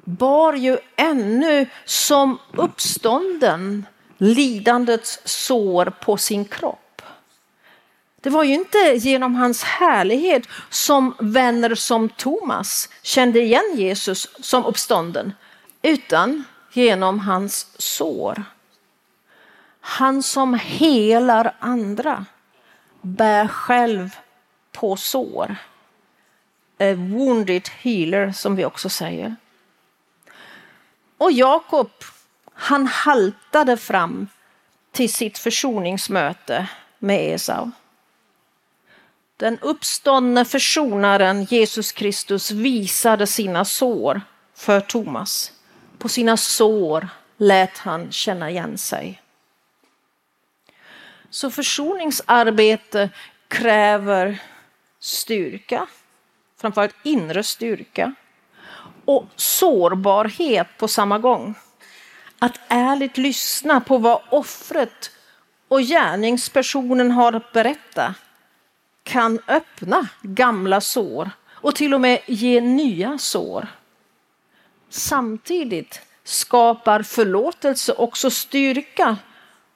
bar 0.04 0.52
ju 0.52 0.78
ännu 0.96 1.66
som 1.84 2.38
uppstånden 2.52 3.86
lidandets 4.18 5.20
sår 5.24 5.86
på 5.86 6.16
sin 6.16 6.44
kropp. 6.44 7.02
Det 8.20 8.30
var 8.30 8.44
ju 8.44 8.54
inte 8.54 8.78
genom 8.78 9.34
hans 9.34 9.62
härlighet 9.62 10.42
som 10.70 11.14
vänner 11.18 11.74
som 11.74 12.08
Thomas 12.08 12.88
kände 13.02 13.40
igen 13.40 13.74
Jesus 13.76 14.28
som 14.40 14.64
uppstånden, 14.64 15.32
utan 15.82 16.44
genom 16.72 17.18
hans 17.18 17.66
sår. 17.78 18.44
Han 19.80 20.22
som 20.22 20.54
helar 20.54 21.56
andra 21.58 22.26
bär 23.00 23.48
själv 23.48 24.16
på 24.72 24.96
sår. 24.96 25.56
A 26.78 26.94
wounded 26.94 27.68
healer 27.68 28.32
som 28.32 28.56
vi 28.56 28.64
också 28.64 28.88
säger. 28.88 29.36
Och 31.18 31.32
Jakob, 31.32 31.90
han 32.52 32.86
haltade 32.86 33.76
fram 33.76 34.28
till 34.92 35.12
sitt 35.12 35.38
försoningsmöte 35.38 36.68
med 36.98 37.34
Esau. 37.34 37.70
Den 39.36 39.58
uppståndne 39.58 40.44
försonaren 40.44 41.44
Jesus 41.44 41.92
Kristus 41.92 42.50
visade 42.50 43.26
sina 43.26 43.64
sår 43.64 44.20
för 44.54 44.80
Thomas. 44.80 45.52
På 46.00 46.08
sina 46.08 46.36
sår 46.36 47.08
lät 47.36 47.78
han 47.78 48.12
känna 48.12 48.50
igen 48.50 48.78
sig. 48.78 49.22
Så 51.30 51.50
försoningsarbete 51.50 53.10
kräver 53.48 54.42
styrka, 55.00 55.86
framförallt 56.60 56.94
inre 57.02 57.42
styrka 57.42 58.14
och 59.04 59.26
sårbarhet 59.36 60.66
på 60.78 60.88
samma 60.88 61.18
gång. 61.18 61.54
Att 62.38 62.60
ärligt 62.68 63.18
lyssna 63.18 63.80
på 63.80 63.98
vad 63.98 64.22
offret 64.30 65.10
och 65.68 65.80
gärningspersonen 65.80 67.10
har 67.10 67.32
att 67.32 67.52
berätta 67.52 68.14
kan 69.02 69.38
öppna 69.48 70.08
gamla 70.22 70.80
sår 70.80 71.30
och 71.50 71.74
till 71.74 71.94
och 71.94 72.00
med 72.00 72.20
ge 72.26 72.60
nya 72.60 73.18
sår. 73.18 73.68
Samtidigt 74.90 76.00
skapar 76.24 77.02
förlåtelse 77.02 77.92
också 77.92 78.30
styrka 78.30 79.16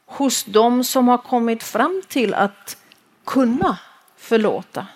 hos 0.06 0.44
dem 0.44 0.84
som 0.84 1.08
har 1.08 1.18
kommit 1.18 1.62
fram 1.62 2.02
till 2.08 2.34
att 2.34 2.76
kunna 3.24 3.78
förlåta. 4.16 4.86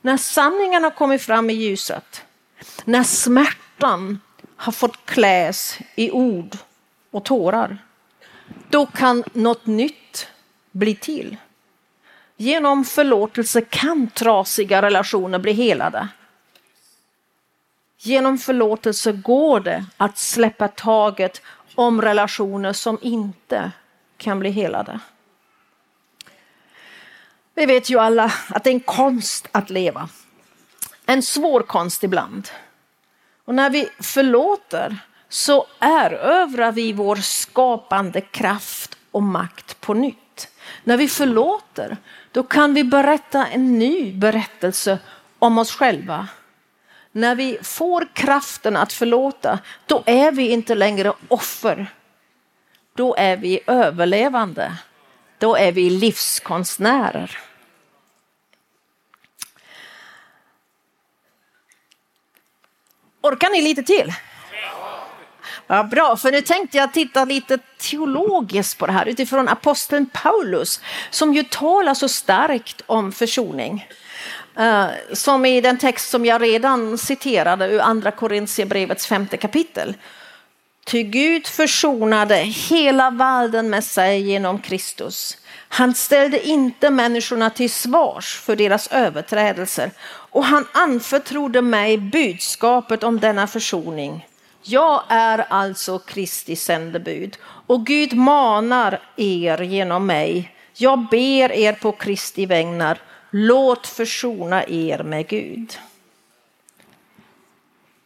När 0.00 0.16
sanningen 0.16 0.84
har 0.84 0.90
kommit 0.90 1.22
fram 1.22 1.50
i 1.50 1.52
ljuset, 1.52 2.24
när 2.84 3.02
smärtan 3.02 4.20
har 4.56 4.72
fått 4.72 5.06
kläs 5.06 5.78
i 5.94 6.10
ord 6.10 6.56
och 7.10 7.24
tårar, 7.24 7.78
då 8.68 8.86
kan 8.86 9.24
något 9.32 9.66
nytt 9.66 10.28
bli 10.70 10.94
till. 10.94 11.36
Genom 12.36 12.84
förlåtelse 12.84 13.60
kan 13.60 14.08
trasiga 14.08 14.82
relationer 14.82 15.38
bli 15.38 15.52
helade. 15.52 16.08
Genom 17.98 18.38
förlåtelse 18.38 19.12
går 19.12 19.60
det 19.60 19.84
att 19.96 20.18
släppa 20.18 20.68
taget 20.68 21.42
om 21.74 22.02
relationer 22.02 22.72
som 22.72 22.98
inte 23.02 23.72
kan 24.16 24.38
bli 24.38 24.50
helade. 24.50 25.00
Vi 27.54 27.66
vet 27.66 27.90
ju 27.90 27.98
alla 27.98 28.32
att 28.48 28.64
det 28.64 28.70
är 28.70 28.74
en 28.74 28.80
konst 28.80 29.48
att 29.52 29.70
leva. 29.70 30.08
En 31.06 31.22
svår 31.22 31.60
konst 31.60 32.04
ibland. 32.04 32.48
Och 33.44 33.54
när 33.54 33.70
vi 33.70 33.88
förlåter 34.00 34.98
så 35.28 35.66
erövrar 35.78 36.72
vi 36.72 36.92
vår 36.92 37.16
skapande 37.16 38.20
kraft 38.20 38.98
och 39.10 39.22
makt 39.22 39.80
på 39.80 39.94
nytt. 39.94 40.48
När 40.84 40.96
vi 40.96 41.08
förlåter, 41.08 41.96
då 42.32 42.42
kan 42.42 42.74
vi 42.74 42.84
berätta 42.84 43.46
en 43.46 43.78
ny 43.78 44.12
berättelse 44.12 44.98
om 45.38 45.58
oss 45.58 45.72
själva. 45.72 46.28
När 47.16 47.34
vi 47.34 47.58
får 47.62 48.08
kraften 48.12 48.76
att 48.76 48.92
förlåta, 48.92 49.58
då 49.86 50.02
är 50.06 50.32
vi 50.32 50.48
inte 50.48 50.74
längre 50.74 51.12
offer. 51.28 51.86
Då 52.94 53.14
är 53.14 53.36
vi 53.36 53.60
överlevande. 53.66 54.76
Då 55.38 55.56
är 55.56 55.72
vi 55.72 55.90
livskonstnärer. 55.90 57.38
Orkar 63.20 63.50
ni 63.50 63.62
lite 63.62 63.82
till? 63.82 64.12
Ja, 65.66 65.82
bra, 65.84 66.16
för 66.16 66.32
nu 66.32 66.40
tänkte 66.40 66.76
jag 66.76 66.92
titta 66.92 67.24
lite 67.24 67.58
teologiskt 67.78 68.78
på 68.78 68.86
det 68.86 68.92
här 68.92 69.06
utifrån 69.06 69.48
aposteln 69.48 70.06
Paulus 70.06 70.80
som 71.10 71.34
ju 71.34 71.42
talar 71.42 71.94
så 71.94 72.08
starkt 72.08 72.82
om 72.86 73.12
försoning. 73.12 73.86
Eh, 74.58 74.86
som 75.12 75.46
i 75.46 75.60
den 75.60 75.78
text 75.78 76.10
som 76.10 76.26
jag 76.26 76.42
redan 76.42 76.98
citerade 76.98 77.66
ur 77.66 77.80
andra 77.80 78.10
Korintierbrevets 78.10 79.06
femte 79.06 79.36
kapitel. 79.36 79.94
Ty 80.86 81.02
Gud 81.02 81.46
försonade 81.46 82.36
hela 82.36 83.10
världen 83.10 83.70
med 83.70 83.84
sig 83.84 84.20
genom 84.20 84.58
Kristus. 84.58 85.38
Han 85.68 85.94
ställde 85.94 86.48
inte 86.48 86.90
människorna 86.90 87.50
till 87.50 87.70
svars 87.70 88.40
för 88.40 88.56
deras 88.56 88.88
överträdelser 88.88 89.90
och 90.30 90.44
han 90.44 90.66
anförtrodde 90.72 91.62
mig 91.62 91.98
budskapet 91.98 93.02
om 93.02 93.20
denna 93.20 93.46
försoning. 93.46 94.26
Jag 94.62 95.02
är 95.08 95.46
alltså 95.48 95.98
Kristi 95.98 96.56
sändebud 96.56 97.36
och 97.66 97.86
Gud 97.86 98.12
manar 98.12 99.00
er 99.16 99.62
genom 99.62 100.06
mig. 100.06 100.52
Jag 100.74 101.08
ber 101.10 101.52
er 101.52 101.72
på 101.72 101.92
Kristi 101.92 102.46
vägnar, 102.46 102.98
låt 103.36 103.86
försona 103.86 104.64
er 104.66 105.02
med 105.02 105.28
Gud. 105.28 105.78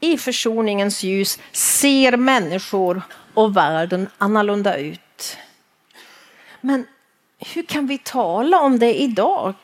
I 0.00 0.18
försoningens 0.18 1.02
ljus 1.02 1.38
ser 1.52 2.16
människor 2.16 3.02
och 3.34 3.56
världen 3.56 4.08
annorlunda 4.18 4.76
ut. 4.76 5.36
Men 6.60 6.86
hur 7.38 7.62
kan 7.62 7.86
vi 7.86 7.98
tala 7.98 8.60
om 8.60 8.78
det 8.78 9.00
idag? 9.00 9.54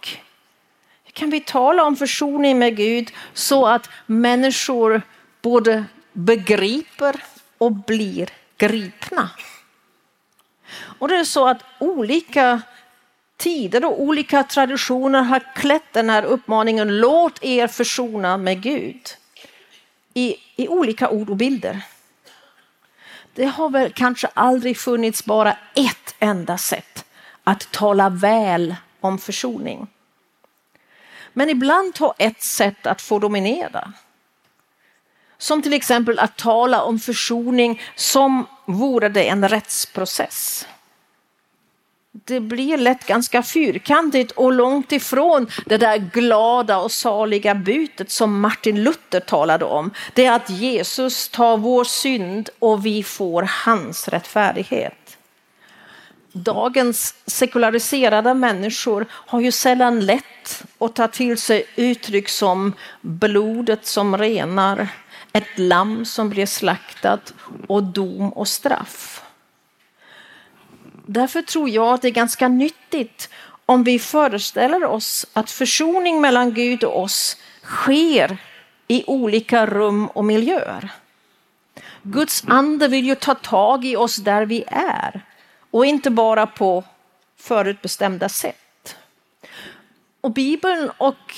Hur 1.04 1.12
kan 1.12 1.30
vi 1.30 1.40
tala 1.40 1.84
om 1.84 1.96
försoning 1.96 2.58
med 2.58 2.76
Gud 2.76 3.12
så 3.32 3.66
att 3.66 3.88
människor 4.06 5.02
både 5.42 5.84
begriper 6.12 7.24
och 7.58 7.72
blir 7.72 8.28
gripna? 8.56 9.30
Och 10.98 11.08
det 11.08 11.16
är 11.16 11.24
så 11.24 11.48
att 11.48 11.62
olika 11.78 12.62
tider 13.36 13.84
och 13.84 14.02
olika 14.02 14.42
traditioner 14.42 15.22
har 15.22 15.54
klätt 15.54 15.92
den 15.92 16.10
här 16.10 16.22
uppmaningen 16.22 17.00
låt 17.00 17.44
er 17.44 17.66
försona 17.66 18.36
med 18.36 18.62
Gud 18.62 19.08
i, 20.14 20.36
i 20.56 20.68
olika 20.68 21.10
ord 21.10 21.30
och 21.30 21.36
bilder. 21.36 21.80
Det 23.34 23.44
har 23.44 23.70
väl 23.70 23.92
kanske 23.92 24.26
aldrig 24.34 24.78
funnits 24.78 25.24
bara 25.24 25.56
ett 25.74 26.14
enda 26.18 26.58
sätt 26.58 27.04
att 27.44 27.72
tala 27.72 28.08
väl 28.08 28.76
om 29.00 29.18
försoning. 29.18 29.86
Men 31.32 31.50
ibland 31.50 31.98
har 31.98 32.14
ett 32.18 32.42
sätt 32.42 32.86
att 32.86 33.02
få 33.02 33.18
dominera. 33.18 33.92
Som 35.38 35.62
till 35.62 35.72
exempel 35.72 36.18
att 36.18 36.36
tala 36.36 36.82
om 36.82 36.98
försoning 36.98 37.82
som 37.94 38.46
vore 38.64 39.08
det 39.08 39.28
en 39.28 39.48
rättsprocess 39.48 40.66
det 42.24 42.40
blir 42.40 42.78
lätt 42.78 43.06
ganska 43.06 43.42
fyrkantigt 43.42 44.32
och 44.32 44.52
långt 44.52 44.92
ifrån 44.92 45.46
det 45.66 45.76
där 45.76 45.96
glada 45.96 46.78
och 46.78 46.92
saliga 46.92 47.54
bytet 47.54 48.10
som 48.10 48.40
Martin 48.40 48.84
Luther 48.84 49.20
talade 49.20 49.64
om. 49.64 49.90
Det 50.14 50.26
är 50.26 50.32
att 50.32 50.50
Jesus 50.50 51.28
tar 51.28 51.56
vår 51.56 51.84
synd 51.84 52.48
och 52.58 52.86
vi 52.86 53.02
får 53.02 53.42
hans 53.64 54.08
rättfärdighet. 54.08 55.18
Dagens 56.32 57.14
sekulariserade 57.26 58.34
människor 58.34 59.06
har 59.10 59.40
ju 59.40 59.52
sällan 59.52 60.00
lätt 60.06 60.64
att 60.78 60.94
ta 60.94 61.08
till 61.08 61.38
sig 61.38 61.64
uttryck 61.76 62.28
som 62.28 62.72
blodet 63.00 63.86
som 63.86 64.18
renar, 64.18 64.88
ett 65.32 65.58
lamm 65.58 66.04
som 66.04 66.30
blir 66.30 66.46
slaktat 66.46 67.34
och 67.68 67.82
dom 67.82 68.32
och 68.32 68.48
straff. 68.48 69.25
Därför 71.06 71.42
tror 71.42 71.68
jag 71.68 71.94
att 71.94 72.02
det 72.02 72.08
är 72.08 72.12
ganska 72.12 72.48
nyttigt 72.48 73.28
om 73.66 73.84
vi 73.84 73.98
föreställer 73.98 74.84
oss 74.84 75.26
att 75.32 75.50
försoning 75.50 76.20
mellan 76.20 76.54
Gud 76.54 76.84
och 76.84 77.02
oss 77.02 77.36
sker 77.62 78.38
i 78.88 79.04
olika 79.06 79.66
rum 79.66 80.06
och 80.06 80.24
miljöer. 80.24 80.90
Guds 82.02 82.44
ande 82.46 82.88
vill 82.88 83.06
ju 83.06 83.14
ta 83.14 83.34
tag 83.34 83.84
i 83.84 83.96
oss 83.96 84.16
där 84.16 84.46
vi 84.46 84.64
är 84.70 85.24
och 85.70 85.86
inte 85.86 86.10
bara 86.10 86.46
på 86.46 86.84
förutbestämda 87.36 88.28
sätt. 88.28 88.96
Och 90.20 90.30
Bibeln 90.30 90.90
och 90.98 91.34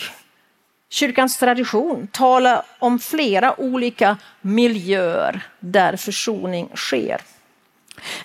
kyrkans 0.89 1.39
tradition 1.39 2.07
talar 2.07 2.63
om 2.79 2.99
flera 2.99 3.61
olika 3.61 4.17
miljöer 4.41 5.47
där 5.61 5.97
försoning 5.97 6.69
sker. 6.75 7.21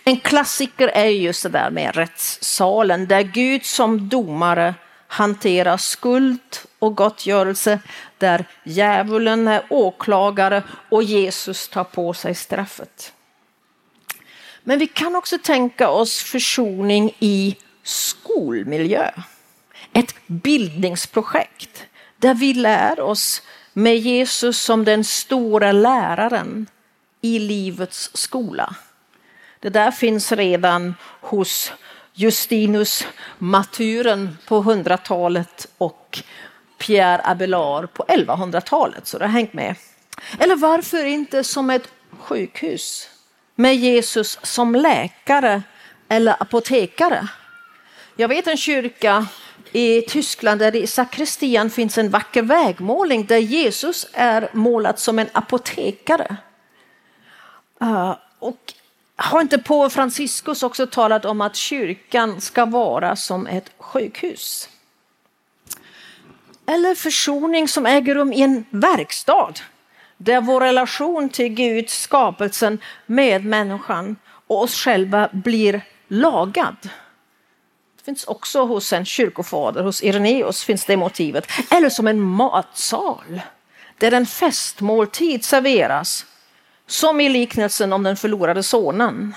En 0.03 0.17
klassiker 0.17 0.87
är 0.87 1.05
just 1.05 1.43
det 1.43 1.49
där 1.49 1.69
med 1.69 1.95
rättssalen 1.95 3.07
där 3.07 3.21
Gud 3.21 3.65
som 3.65 4.09
domare 4.09 4.75
hanterar 5.07 5.77
skuld 5.77 6.57
och 6.79 6.95
gottgörelse, 6.95 7.79
där 8.17 8.45
djävulen 8.63 9.47
är 9.47 9.63
åklagare 9.69 10.63
och 10.89 11.03
Jesus 11.03 11.67
tar 11.67 11.83
på 11.83 12.13
sig 12.13 12.35
straffet. 12.35 13.13
Men 14.63 14.79
vi 14.79 14.87
kan 14.87 15.15
också 15.15 15.37
tänka 15.37 15.89
oss 15.89 16.23
försoning 16.23 17.15
i 17.19 17.57
skolmiljö. 17.83 19.11
Ett 19.93 20.15
bildningsprojekt 20.27 21.85
där 22.17 22.33
vi 22.33 22.53
lär 22.53 22.99
oss 22.99 23.41
med 23.73 23.97
Jesus 23.97 24.61
som 24.61 24.85
den 24.85 25.03
stora 25.03 25.71
läraren 25.71 26.67
i 27.21 27.39
livets 27.39 28.09
skola. 28.13 28.75
Det 29.63 29.69
där 29.69 29.91
finns 29.91 30.31
redan 30.31 30.95
hos 31.21 31.71
Justinus 32.13 33.07
Maturen 33.37 34.37
på 34.47 34.63
100-talet 34.63 35.67
och 35.77 36.23
Pierre 36.77 37.21
Abelard 37.23 37.93
på 37.93 38.03
1100-talet, 38.03 39.07
så 39.07 39.17
det 39.17 39.25
har 39.25 39.31
hängt 39.31 39.53
med. 39.53 39.75
Eller 40.39 40.55
varför 40.55 41.05
inte 41.05 41.43
som 41.43 41.69
ett 41.69 41.87
sjukhus 42.19 43.09
med 43.55 43.75
Jesus 43.75 44.39
som 44.43 44.75
läkare 44.75 45.63
eller 46.09 46.35
apotekare? 46.39 47.27
Jag 48.15 48.27
vet 48.27 48.47
en 48.47 48.57
kyrka 48.57 49.27
i 49.71 50.01
Tyskland 50.01 50.59
där 50.59 50.71
det 50.71 50.79
i 50.79 50.87
sakristian 50.87 51.69
finns 51.69 51.97
en 51.97 52.09
vacker 52.09 52.41
vägmålning 52.41 53.25
där 53.25 53.37
Jesus 53.37 54.07
är 54.13 54.49
målad 54.53 54.99
som 54.99 55.19
en 55.19 55.29
apotekare. 55.31 56.35
Ah, 57.79 58.15
och 58.39 58.73
har 59.15 59.41
inte 59.41 59.57
påven 59.57 59.89
Franciscus 59.89 60.63
också 60.63 60.87
talat 60.87 61.25
om 61.25 61.41
att 61.41 61.55
kyrkan 61.55 62.41
ska 62.41 62.65
vara 62.65 63.15
som 63.15 63.47
ett 63.47 63.71
sjukhus? 63.77 64.69
Eller 66.65 66.95
försoning 66.95 67.67
som 67.67 67.85
äger 67.85 68.15
rum 68.15 68.33
i 68.33 68.41
en 68.41 68.65
verkstad 68.69 69.53
där 70.17 70.41
vår 70.41 70.61
relation 70.61 71.29
till 71.29 71.47
Gud, 71.49 71.89
skapelsen 71.89 72.79
med 73.05 73.45
människan 73.45 74.15
och 74.47 74.61
oss 74.61 74.75
själva 74.75 75.29
blir 75.31 75.81
lagad. 76.07 76.77
Det 77.97 78.03
finns 78.05 78.23
också 78.23 78.65
hos 78.65 78.93
en 78.93 79.05
kyrkofader, 79.05 79.83
hos 79.83 80.03
Ireneus 80.03 80.63
finns 80.63 80.85
det 80.85 80.97
motivet. 80.97 81.47
Eller 81.69 81.89
som 81.89 82.07
en 82.07 82.21
matsal 82.21 83.41
där 83.97 84.11
en 84.11 84.25
festmåltid 84.25 85.45
serveras 85.45 86.25
som 86.93 87.21
i 87.21 87.29
liknelsen 87.29 87.93
om 87.93 88.03
den 88.03 88.17
förlorade 88.17 88.63
sonen. 88.63 89.35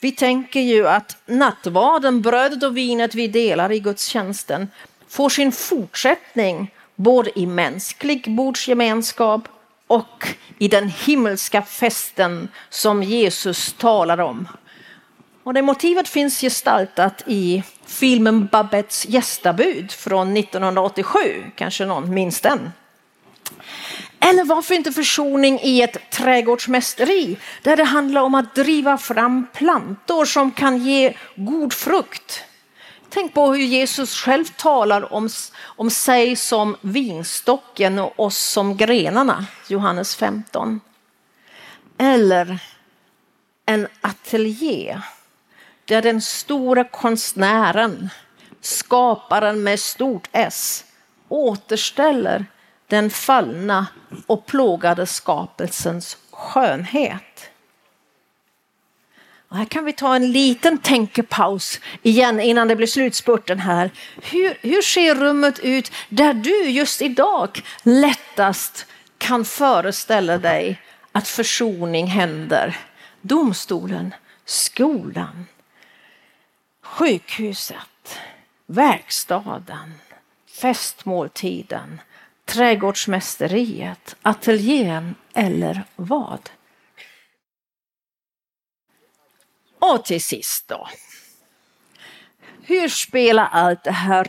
Vi 0.00 0.12
tänker 0.12 0.60
ju 0.60 0.88
att 0.88 1.16
nattvarden, 1.26 2.22
brödet 2.22 2.62
och 2.62 2.76
vinet 2.76 3.14
vi 3.14 3.28
delar 3.28 3.72
i 3.72 3.80
gudstjänsten 3.80 4.68
får 5.08 5.28
sin 5.28 5.52
fortsättning 5.52 6.74
både 6.94 7.38
i 7.38 7.46
mänsklig 7.46 8.36
bordsgemenskap 8.36 9.48
och 9.86 10.28
i 10.58 10.68
den 10.68 10.88
himmelska 10.88 11.62
festen 11.62 12.48
som 12.68 13.02
Jesus 13.02 13.72
talar 13.72 14.20
om. 14.20 14.48
Och 15.42 15.54
det 15.54 15.62
motivet 15.62 16.08
finns 16.08 16.40
gestaltat 16.40 17.22
i 17.26 17.62
filmen 17.86 18.46
Babettes 18.46 19.08
gästabud 19.08 19.92
från 19.92 20.36
1987, 20.36 21.18
kanske 21.56 21.84
någon 21.84 22.14
minns 22.14 22.40
den. 22.40 22.70
Eller 24.20 24.44
varför 24.44 24.74
inte 24.74 24.92
försoning 24.92 25.60
i 25.60 25.82
ett 25.82 26.10
trädgårdsmästeri 26.10 27.36
där 27.62 27.76
det 27.76 27.84
handlar 27.84 28.20
om 28.20 28.34
att 28.34 28.54
driva 28.54 28.98
fram 28.98 29.46
plantor 29.54 30.24
som 30.24 30.50
kan 30.50 30.78
ge 30.78 31.16
god 31.36 31.72
frukt. 31.72 32.44
Tänk 33.08 33.34
på 33.34 33.52
hur 33.52 33.64
Jesus 33.64 34.14
själv 34.14 34.44
talar 34.44 35.12
om, 35.12 35.28
om 35.62 35.90
sig 35.90 36.36
som 36.36 36.76
vinstocken 36.80 37.98
och 37.98 38.20
oss 38.20 38.38
som 38.38 38.76
grenarna, 38.76 39.46
Johannes 39.68 40.16
15. 40.16 40.80
Eller 41.98 42.58
en 43.66 43.88
ateljé 44.00 45.00
där 45.84 46.02
den 46.02 46.20
stora 46.20 46.84
konstnären, 46.84 48.10
skaparen 48.60 49.62
med 49.62 49.80
stort 49.80 50.28
S, 50.32 50.84
återställer 51.28 52.46
den 52.90 53.10
fallna 53.10 53.86
och 54.26 54.46
plågade 54.46 55.06
skapelsens 55.06 56.16
skönhet. 56.30 57.50
Och 59.48 59.56
här 59.56 59.64
kan 59.64 59.84
vi 59.84 59.92
ta 59.92 60.16
en 60.16 60.32
liten 60.32 60.78
tänkepaus 60.78 61.80
igen 62.02 62.40
innan 62.40 62.68
det 62.68 62.76
blir 62.76 62.86
slutspurten 62.86 63.58
här. 63.58 63.90
Hur, 64.22 64.58
hur 64.60 64.82
ser 64.82 65.14
rummet 65.14 65.58
ut 65.58 65.92
där 66.08 66.34
du 66.34 66.70
just 66.70 67.02
idag 67.02 67.62
lättast 67.82 68.86
kan 69.18 69.44
föreställa 69.44 70.38
dig 70.38 70.80
att 71.12 71.28
försoning 71.28 72.06
händer. 72.06 72.76
Domstolen, 73.20 74.14
skolan, 74.44 75.46
sjukhuset, 76.82 78.18
verkstaden, 78.66 79.94
festmåltiden, 80.60 82.00
trädgårdsmästeriet, 82.50 84.16
ateljén 84.22 85.14
eller 85.34 85.84
vad? 85.96 86.50
Och 89.78 90.04
till 90.04 90.24
sist 90.24 90.68
då. 90.68 90.88
Hur 92.62 92.88
spelar 92.88 93.48
allt 93.52 93.84
det 93.84 93.90
här 93.90 94.24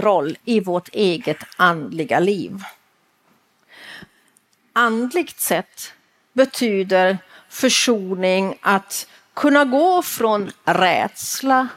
roll 0.00 0.38
i 0.44 0.60
vårt 0.60 0.88
eget 0.92 1.44
andliga 1.56 2.18
liv? 2.18 2.64
Andligt 4.72 5.40
sett 5.40 5.94
betyder 6.32 7.18
försoning 7.48 8.58
att 8.60 9.08
kunna 9.34 9.64
gå 9.64 10.02
från 10.02 10.50
rädsla 10.64 11.68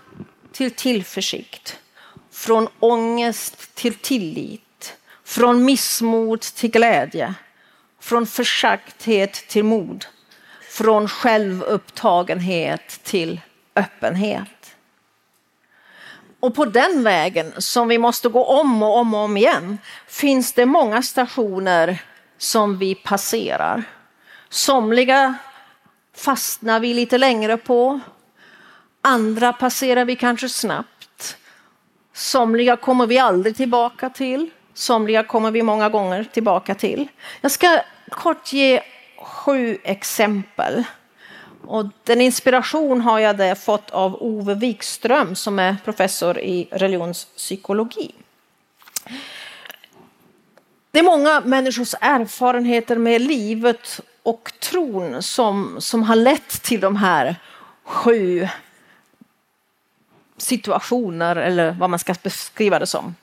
till 0.52 0.72
tillförsikt, 0.72 1.80
från 2.32 2.68
ångest 2.80 3.76
till 3.76 3.94
tillit, 3.94 4.65
från 5.26 5.66
missmod 5.66 6.42
till 6.42 6.72
glädje, 6.72 7.34
från 8.02 8.28
försakthet 8.28 9.34
till 9.34 9.64
mod, 9.64 10.06
från 10.70 11.08
självupptagenhet 11.08 13.00
till 13.04 13.42
öppenhet. 13.76 14.76
Och 16.40 16.56
på 16.56 16.66
den 16.66 17.04
vägen 17.04 17.54
som 17.58 17.88
vi 17.88 17.98
måste 17.98 18.30
gå 18.30 18.46
om 18.46 18.84
och 18.84 18.98
om 18.98 19.14
och 19.14 19.20
om 19.20 19.38
igen 19.38 19.78
finns 20.08 20.54
det 20.54 20.66
många 20.66 21.02
stationer 21.02 22.02
som 22.38 22.78
vi 22.78 22.96
passerar. 22.96 23.84
Somliga 24.50 25.36
fastnar 26.16 26.80
vi 26.80 26.94
lite 26.94 27.18
längre 27.18 27.58
på. 27.58 28.00
Andra 29.02 29.54
passerar 29.54 30.06
vi 30.06 30.16
kanske 30.16 30.50
snabbt. 30.50 31.38
Somliga 32.14 32.78
kommer 32.78 33.08
vi 33.08 33.18
aldrig 33.18 33.56
tillbaka 33.56 34.10
till. 34.10 34.50
Somliga 34.78 35.24
kommer 35.24 35.52
vi 35.52 35.64
många 35.64 35.90
gånger 35.90 36.24
tillbaka 36.24 36.76
till. 36.76 37.08
Jag 37.42 37.52
ska 37.52 37.82
kort 38.10 38.54
ge 38.54 38.82
sju 39.18 39.78
exempel. 39.84 40.84
Och 41.62 41.86
den 42.04 42.22
inspiration 42.22 43.02
har 43.02 43.20
jag 43.20 43.58
fått 43.58 43.90
av 43.92 44.24
Ove 44.24 44.54
Wikström 44.54 45.36
som 45.36 45.60
är 45.60 45.76
professor 45.86 46.40
i 46.40 46.68
religionspsykologi. 46.72 48.12
Det 50.92 51.00
är 51.00 51.04
många 51.04 51.42
människors 51.46 51.94
erfarenheter 52.02 52.96
med 52.96 53.22
livet 53.22 54.02
och 54.24 54.52
tron 54.60 55.24
som, 55.24 55.76
som 55.80 56.04
har 56.04 56.16
lett 56.16 56.50
till 56.64 56.80
de 56.80 56.96
här 56.96 57.36
sju 57.84 58.48
situationer 60.38 61.36
eller 61.36 61.72
vad 61.72 61.90
man 61.90 62.00
ska 62.00 62.16
beskriva 62.24 62.80
det 62.80 62.88
som. 62.88 63.16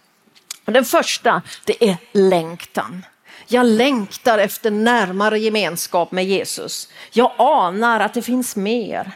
Den 0.65 0.85
första, 0.85 1.43
det 1.65 1.85
är 1.89 1.97
längtan. 2.13 3.05
Jag 3.47 3.67
längtar 3.67 4.39
efter 4.39 4.71
närmare 4.71 5.39
gemenskap 5.39 6.13
med 6.13 6.25
Jesus. 6.25 6.89
Jag 7.13 7.33
anar 7.39 8.01
att 8.01 8.15
det 8.15 8.23
finns 8.23 8.57
mer. 8.57 9.13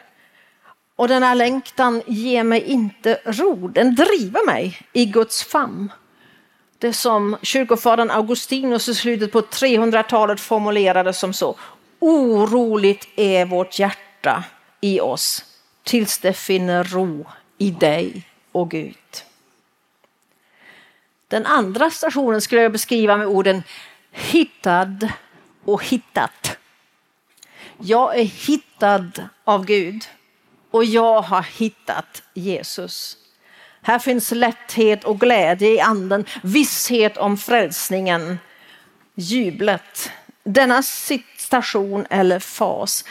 Och 0.97 1.09
den 1.09 1.23
här 1.23 1.35
längtan 1.35 2.03
ger 2.07 2.45
mig 2.45 2.63
inte 2.63 3.21
ro, 3.25 3.69
den 3.69 3.95
driver 3.95 4.47
mig 4.47 4.79
i 4.93 5.05
Guds 5.05 5.45
famn. 5.45 5.93
Det 6.79 6.93
som 6.93 7.37
kyrkofadern 7.43 8.11
Augustinus 8.11 8.89
i 8.89 8.95
slutet 8.95 9.33
på 9.33 9.41
300-talet 9.41 10.41
formulerade 10.41 11.13
som 11.13 11.33
så. 11.33 11.57
Oroligt 11.99 13.09
är 13.17 13.45
vårt 13.45 13.79
hjärta 13.79 14.45
i 14.81 15.01
oss 15.01 15.45
tills 15.83 16.19
det 16.19 16.33
finner 16.33 16.85
ro 16.85 17.27
i 17.59 17.71
dig 17.71 18.23
och 18.53 18.71
Gud. 18.71 18.95
Den 21.29 21.47
andra 21.47 21.91
stationen 21.91 22.41
skulle 22.41 22.63
jag 22.63 22.73
beskriva 22.73 23.17
med 23.17 23.27
orden 23.27 23.63
hittad 24.11 25.09
och 25.65 25.85
hittat. 25.85 26.59
Jag 27.79 28.19
är 28.19 28.25
hittad 28.25 29.11
av 29.45 29.65
Gud 29.65 30.05
och 30.71 30.85
jag 30.85 31.23
har 31.23 31.43
hittat 31.43 32.23
Jesus. 32.35 33.17
Här 33.83 33.99
finns 33.99 34.33
lätthet 34.33 35.05
och 35.05 35.21
glädje 35.21 35.69
i 35.69 35.81
anden, 35.81 36.25
visshet 36.43 37.17
om 37.17 37.37
frälsningen, 37.37 38.39
jublet. 39.15 40.11
Denna 40.45 40.83
station 41.37 42.07
eller 42.11 42.39
fas 42.39 43.05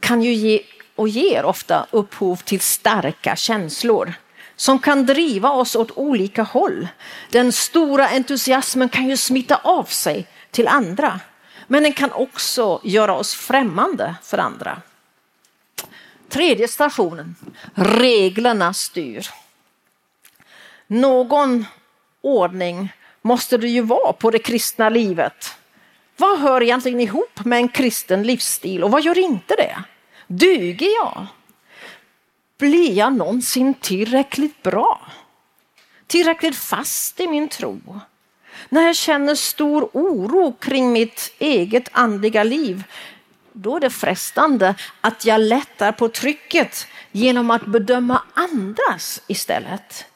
kan 0.00 0.22
ju 0.22 0.32
ge 0.32 0.62
och 0.96 1.08
ger 1.08 1.44
ofta 1.44 1.86
upphov 1.90 2.36
till 2.36 2.60
starka 2.60 3.36
känslor 3.36 4.14
som 4.60 4.78
kan 4.78 5.06
driva 5.06 5.50
oss 5.50 5.76
åt 5.76 5.90
olika 5.96 6.42
håll. 6.42 6.88
Den 7.30 7.52
stora 7.52 8.08
entusiasmen 8.08 8.88
kan 8.88 9.08
ju 9.08 9.16
smitta 9.16 9.56
av 9.56 9.84
sig 9.84 10.26
till 10.50 10.68
andra, 10.68 11.20
men 11.66 11.82
den 11.82 11.92
kan 11.92 12.12
också 12.12 12.80
göra 12.84 13.14
oss 13.14 13.34
främmande 13.34 14.14
för 14.22 14.38
andra. 14.38 14.82
Tredje 16.28 16.68
stationen, 16.68 17.36
reglerna 17.74 18.74
styr. 18.74 19.26
Någon 20.86 21.66
ordning 22.20 22.92
måste 23.22 23.58
det 23.58 23.68
ju 23.68 23.80
vara 23.80 24.12
på 24.12 24.30
det 24.30 24.38
kristna 24.38 24.88
livet. 24.88 25.56
Vad 26.16 26.38
hör 26.38 26.62
egentligen 26.62 27.00
ihop 27.00 27.44
med 27.44 27.56
en 27.56 27.68
kristen 27.68 28.22
livsstil 28.22 28.84
och 28.84 28.90
vad 28.90 29.02
gör 29.02 29.18
inte 29.18 29.54
det? 29.54 29.84
Duger 30.26 30.88
jag? 31.02 31.26
Blir 32.60 32.92
jag 32.92 33.12
någonsin 33.12 33.74
tillräckligt 33.74 34.62
bra? 34.62 35.00
Tillräckligt 36.06 36.56
fast 36.56 37.20
i 37.20 37.26
min 37.26 37.48
tro? 37.48 38.00
När 38.68 38.86
jag 38.86 38.96
känner 38.96 39.34
stor 39.34 39.90
oro 39.92 40.52
kring 40.52 40.92
mitt 40.92 41.34
eget 41.38 41.88
andliga 41.92 42.44
liv, 42.44 42.82
då 43.52 43.76
är 43.76 43.80
det 43.80 43.90
frestande 43.90 44.74
att 45.00 45.24
jag 45.24 45.40
lättar 45.40 45.92
på 45.92 46.08
trycket 46.08 46.86
genom 47.12 47.50
att 47.50 47.66
bedöma 47.66 48.22
andras 48.34 49.22
istället. 49.26 50.06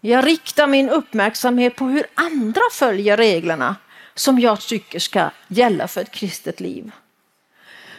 Jag 0.00 0.26
riktar 0.26 0.66
min 0.66 0.90
uppmärksamhet 0.90 1.76
på 1.76 1.84
hur 1.84 2.06
andra 2.14 2.62
följer 2.72 3.16
reglerna 3.16 3.76
som 4.14 4.38
jag 4.38 4.60
tycker 4.60 4.98
ska 4.98 5.30
gälla 5.48 5.88
för 5.88 6.00
ett 6.00 6.10
kristet 6.10 6.60
liv. 6.60 6.92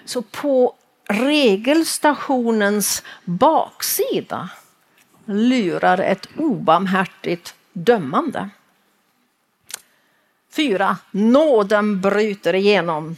Så 0.06 0.22
på 0.22 0.76
regelstationens 1.08 3.04
baksida 3.26 4.50
lurar 5.26 5.98
ett 5.98 6.28
obarmhärtigt 6.38 7.56
dömande. 7.74 8.50
Fyra, 10.52 10.98
nåden 11.12 12.02
bryter 12.02 12.56
igenom. 12.56 13.18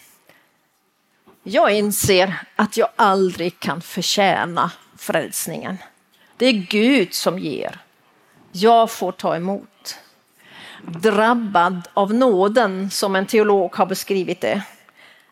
Jag 1.44 1.74
inser 1.74 2.36
att 2.56 2.78
jag 2.78 2.90
aldrig 2.96 3.60
kan 3.60 3.82
förtjäna 3.82 4.72
frälsningen. 4.98 5.78
Det 6.38 6.46
är 6.46 6.54
Gud 6.54 7.14
som 7.14 7.40
ger. 7.40 7.80
Jag 8.52 8.92
får 8.92 9.12
ta 9.12 9.36
emot. 9.36 9.98
Drabbad 10.82 11.88
av 11.94 12.14
nåden, 12.14 12.90
som 12.90 13.16
en 13.16 13.26
teolog 13.26 13.76
har 13.76 13.86
beskrivit 13.86 14.42
det. 14.42 14.64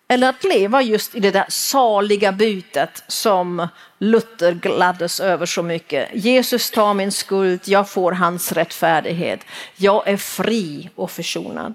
Eller 0.07 0.29
att 0.29 0.43
leva 0.43 0.81
just 0.81 1.15
i 1.15 1.19
det 1.19 1.31
där 1.31 1.45
saliga 1.49 2.31
bytet 2.31 3.03
som 3.07 3.67
Luther 3.97 4.51
gladdes 4.51 5.19
över 5.19 5.45
så 5.45 5.63
mycket. 5.63 6.09
Jesus 6.13 6.71
tar 6.71 6.93
min 6.93 7.11
skuld, 7.11 7.61
jag 7.65 7.89
får 7.89 8.11
hans 8.11 8.51
rättfärdighet. 8.51 9.39
Jag 9.75 10.07
är 10.07 10.17
fri 10.17 10.89
och 10.95 11.11
försonad. 11.11 11.73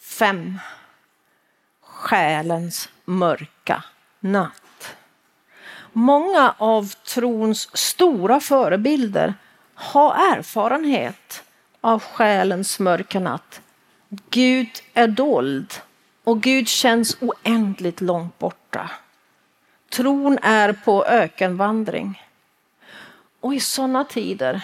Fem. 0.00 0.58
Själens 1.80 2.88
mörka 3.04 3.82
natt. 4.20 4.96
Många 5.92 6.54
av 6.58 6.92
trons 7.14 7.76
stora 7.76 8.40
förebilder 8.40 9.34
har 9.74 10.36
erfarenhet 10.36 11.42
av 11.80 12.02
själens 12.02 12.78
mörka 12.78 13.20
natt. 13.20 13.60
Gud 14.30 14.70
är 14.94 15.08
dold 15.08 15.74
och 16.28 16.40
Gud 16.40 16.68
känns 16.68 17.16
oändligt 17.20 18.00
långt 18.00 18.38
borta. 18.38 18.90
Tron 19.90 20.38
är 20.42 20.72
på 20.72 21.04
ökenvandring. 21.04 22.22
Och 23.40 23.54
i 23.54 23.60
sådana 23.60 24.04
tider 24.04 24.60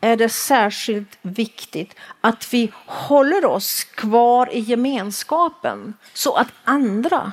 är 0.00 0.16
det 0.16 0.28
särskilt 0.28 1.18
viktigt 1.22 1.94
att 2.20 2.54
vi 2.54 2.72
håller 2.86 3.44
oss 3.44 3.84
kvar 3.84 4.52
i 4.52 4.60
gemenskapen 4.60 5.94
så 6.12 6.34
att 6.34 6.48
andra 6.64 7.32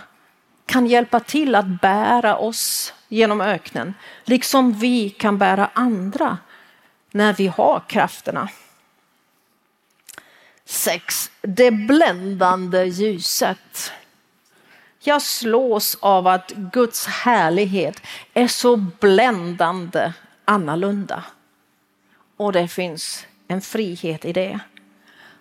kan 0.66 0.86
hjälpa 0.88 1.20
till 1.20 1.56
att 1.56 1.82
bära 1.82 2.38
oss 2.38 2.94
genom 3.08 3.42
öknen, 3.42 3.94
liksom 4.24 4.74
vi 4.74 5.10
kan 5.10 5.38
bära 5.38 5.70
andra 5.74 6.38
när 7.12 7.34
vi 7.34 7.48
har 7.48 7.84
krafterna. 7.88 8.50
6. 10.86 11.32
Det 11.42 11.72
bländande 11.72 12.84
ljuset. 12.84 13.92
Jag 15.04 15.22
slås 15.22 15.98
av 16.02 16.28
att 16.28 16.52
Guds 16.52 17.08
härlighet 17.08 18.02
är 18.34 18.48
så 18.48 18.76
bländande 18.76 20.14
annorlunda. 20.46 21.24
Och 22.38 22.52
det 22.52 22.68
finns 22.68 23.26
en 23.48 23.62
frihet 23.62 24.26
i 24.26 24.34
det. 24.34 24.60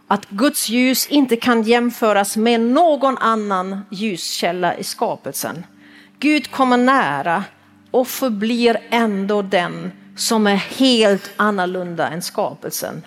Att 0.09 0.29
Guds 0.29 0.69
ljus 0.69 1.07
inte 1.07 1.37
kan 1.37 1.63
jämföras 1.63 2.37
med 2.37 2.61
någon 2.61 3.19
annan 3.19 3.87
ljuskälla 3.91 4.77
i 4.77 4.85
skapelsen. 4.85 5.67
Gud 6.19 6.51
kommer 6.51 6.77
nära 6.77 7.45
och 7.91 8.09
förblir 8.09 8.79
ändå 8.91 9.43
den 9.43 9.93
som 10.17 10.47
är 10.47 10.57
helt 10.57 11.31
annorlunda 11.37 12.09
än 12.09 12.23
skapelsen. 12.23 13.03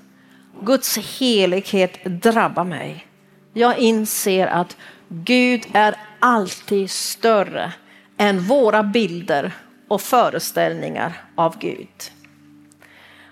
Guds 0.62 0.98
helighet 0.98 2.04
drabbar 2.04 2.64
mig. 2.64 3.08
Jag 3.54 3.78
inser 3.78 4.48
att 4.48 4.78
Gud 5.10 5.66
är 5.74 5.96
alltid 6.20 6.92
större 6.92 7.74
än 8.18 8.40
våra 8.40 8.84
bilder 8.84 9.52
och 9.88 10.02
föreställningar 10.02 11.14
av 11.36 11.60
Gud. 11.60 12.12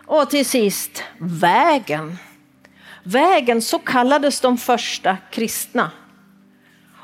Och 0.06 0.30
till 0.30 0.46
sist, 0.46 1.04
vägen. 1.18 2.18
Vägen, 3.04 3.62
så 3.62 3.80
kallades 3.80 4.42
de 4.42 4.58
första 4.58 5.18
kristna. 5.32 5.92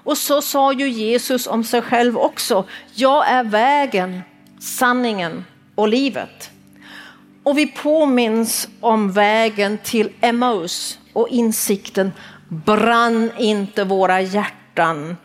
Och 0.04 0.18
så 0.18 0.42
sa 0.42 0.74
ju 0.74 0.90
Jesus 0.90 1.48
om 1.48 1.64
sig 1.64 1.82
själv 1.82 2.18
också. 2.18 2.66
Jag 2.94 3.30
är 3.30 3.44
vägen, 3.44 4.22
sanningen 4.60 5.46
och 5.76 5.88
livet. 5.88 6.52
Och 7.52 7.58
vi 7.58 7.68
påminns 7.68 8.68
om 8.80 9.12
vägen 9.12 9.78
till 9.78 10.12
Emmaus 10.22 11.00
och 11.14 11.30
insikten 11.30 12.12
brann 12.48 13.32
inte 13.38 13.84
våra 13.84 14.22
hjärtan 14.22 15.18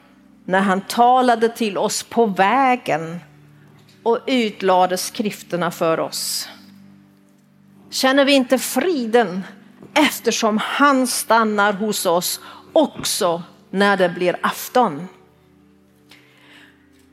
när 0.45 0.61
han 0.61 0.81
talade 0.81 1.49
till 1.49 1.79
oss 1.79 2.03
på 2.03 2.27
vägen 2.27 3.21
och 4.03 4.19
utlade 4.27 4.97
skrifterna 4.97 5.71
för 5.71 6.01
oss. 6.01 6.49
Känner 7.91 8.25
vi 8.25 8.33
inte 8.33 8.59
friden 8.59 9.43
eftersom 9.95 10.59
han 10.59 11.07
stannar 11.07 11.73
hos 11.73 12.07
oss 12.07 12.41
också 12.73 13.43
när 13.71 13.97
det 13.97 14.09
blir 14.09 14.39
afton? 14.43 15.09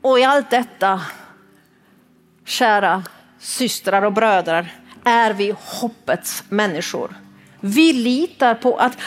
Och 0.02 0.18
i 0.18 0.24
allt 0.24 0.50
detta, 0.50 1.00
kära 2.44 3.02
systrar 3.38 4.02
och 4.02 4.12
bröder, 4.12 4.80
är 5.04 5.32
vi 5.32 5.54
hoppets 5.58 6.44
människor. 6.48 7.14
Vi 7.60 7.92
litar 7.92 8.54
på 8.54 8.76
att 8.76 8.98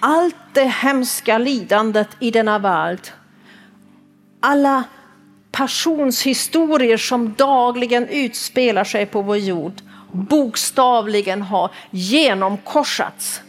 allt 0.00 0.36
det 0.52 0.64
hemska 0.64 1.38
lidandet 1.38 2.08
i 2.20 2.30
denna 2.30 2.58
värld, 2.58 3.00
alla 4.40 4.84
passionshistorier 5.52 6.96
som 6.96 7.34
dagligen 7.34 8.08
utspelar 8.08 8.84
sig 8.84 9.06
på 9.06 9.22
vår 9.22 9.36
jord 9.36 9.82
bokstavligen 10.12 11.42
har 11.42 11.70
genomkorsats 11.90 13.42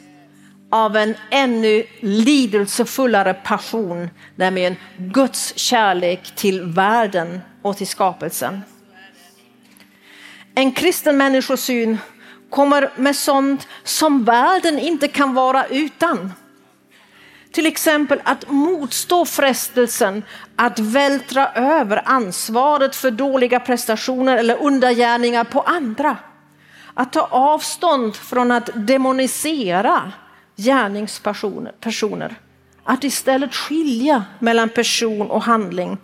av 0.70 0.96
en 0.98 1.16
ännu 1.32 1.84
lidelsefullare 2.00 3.34
passion, 3.34 4.10
nämligen 4.36 4.76
Guds 4.98 5.58
kärlek 5.58 6.36
till 6.36 6.62
världen 6.62 7.40
och 7.62 7.78
till 7.78 7.88
skapelsen. 7.88 8.62
En 10.56 10.72
kristen 10.72 11.18
människosyn 11.18 11.98
kommer 12.50 12.92
med 12.96 13.16
sånt 13.16 13.68
som 13.84 14.24
världen 14.24 14.80
inte 14.80 15.08
kan 15.08 15.34
vara 15.34 15.66
utan. 15.66 16.34
Till 17.52 17.66
exempel 17.66 18.22
att 18.24 18.50
motstå 18.50 19.26
frestelsen 19.26 20.24
att 20.56 20.80
vältra 20.80 21.54
över 21.54 22.02
ansvaret 22.06 22.96
för 22.96 23.12
dåliga 23.12 23.60
prestationer 23.60 24.38
eller 24.38 24.64
undergärningar 24.64 25.44
på 25.44 25.62
andra. 25.62 26.18
Att 26.94 27.14
ta 27.14 27.22
avstånd 27.22 28.16
från 28.16 28.52
att 28.52 28.70
demonisera 28.74 30.12
gärningspersoner. 30.56 32.36
Att 32.84 33.04
istället 33.04 33.56
skilja 33.56 34.24
mellan 34.40 34.70
person 34.70 35.32
och 35.32 35.44
handling 35.44 35.98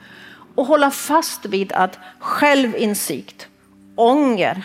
och 0.56 0.66
hålla 0.66 0.91
fast 0.91 1.45
vid 1.45 1.74
att 1.74 2.00
självinsikt, 2.20 3.48
ånger 3.98 4.64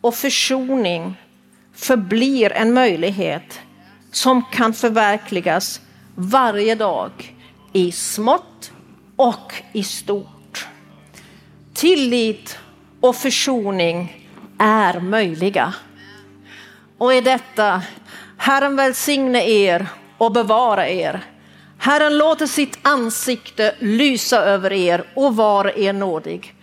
och 0.00 0.14
försoning 0.14 1.20
förblir 1.74 2.52
en 2.52 2.74
möjlighet 2.74 3.60
som 4.12 4.44
kan 4.52 4.72
förverkligas 4.72 5.80
varje 6.14 6.74
dag 6.74 7.34
i 7.72 7.92
smått 7.92 8.72
och 9.16 9.54
i 9.72 9.82
stort. 9.82 10.66
Tillit 11.74 12.58
och 13.00 13.16
försoning 13.16 14.28
är 14.58 15.00
möjliga. 15.00 15.74
Och 16.98 17.14
i 17.14 17.20
detta, 17.20 17.82
Herren 18.36 18.76
välsigne 18.76 19.48
er 19.48 19.86
och 20.18 20.32
bevara 20.32 20.88
er. 20.88 21.24
Herren 21.78 22.18
låter 22.18 22.46
sitt 22.46 22.78
ansikte 22.82 23.74
lysa 23.78 24.38
över 24.38 24.72
er 24.72 25.04
och 25.14 25.36
vara 25.36 25.72
er 25.72 25.92
nådig. 25.92 26.53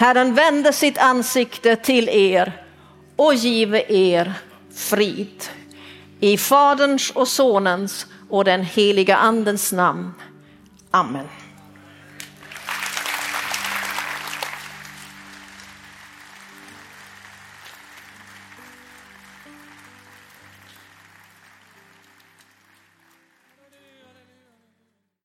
Herren 0.00 0.34
vände 0.34 0.72
sitt 0.72 0.98
ansikte 0.98 1.76
till 1.76 2.08
er 2.08 2.64
och 3.16 3.34
give 3.34 3.84
er 3.88 4.32
frid. 4.74 5.44
I 6.20 6.38
Faderns 6.38 7.10
och 7.10 7.28
Sonens 7.28 8.06
och 8.28 8.44
den 8.44 8.62
heliga 8.62 9.16
Andens 9.16 9.72
namn. 9.72 10.12
Amen. 10.90 11.28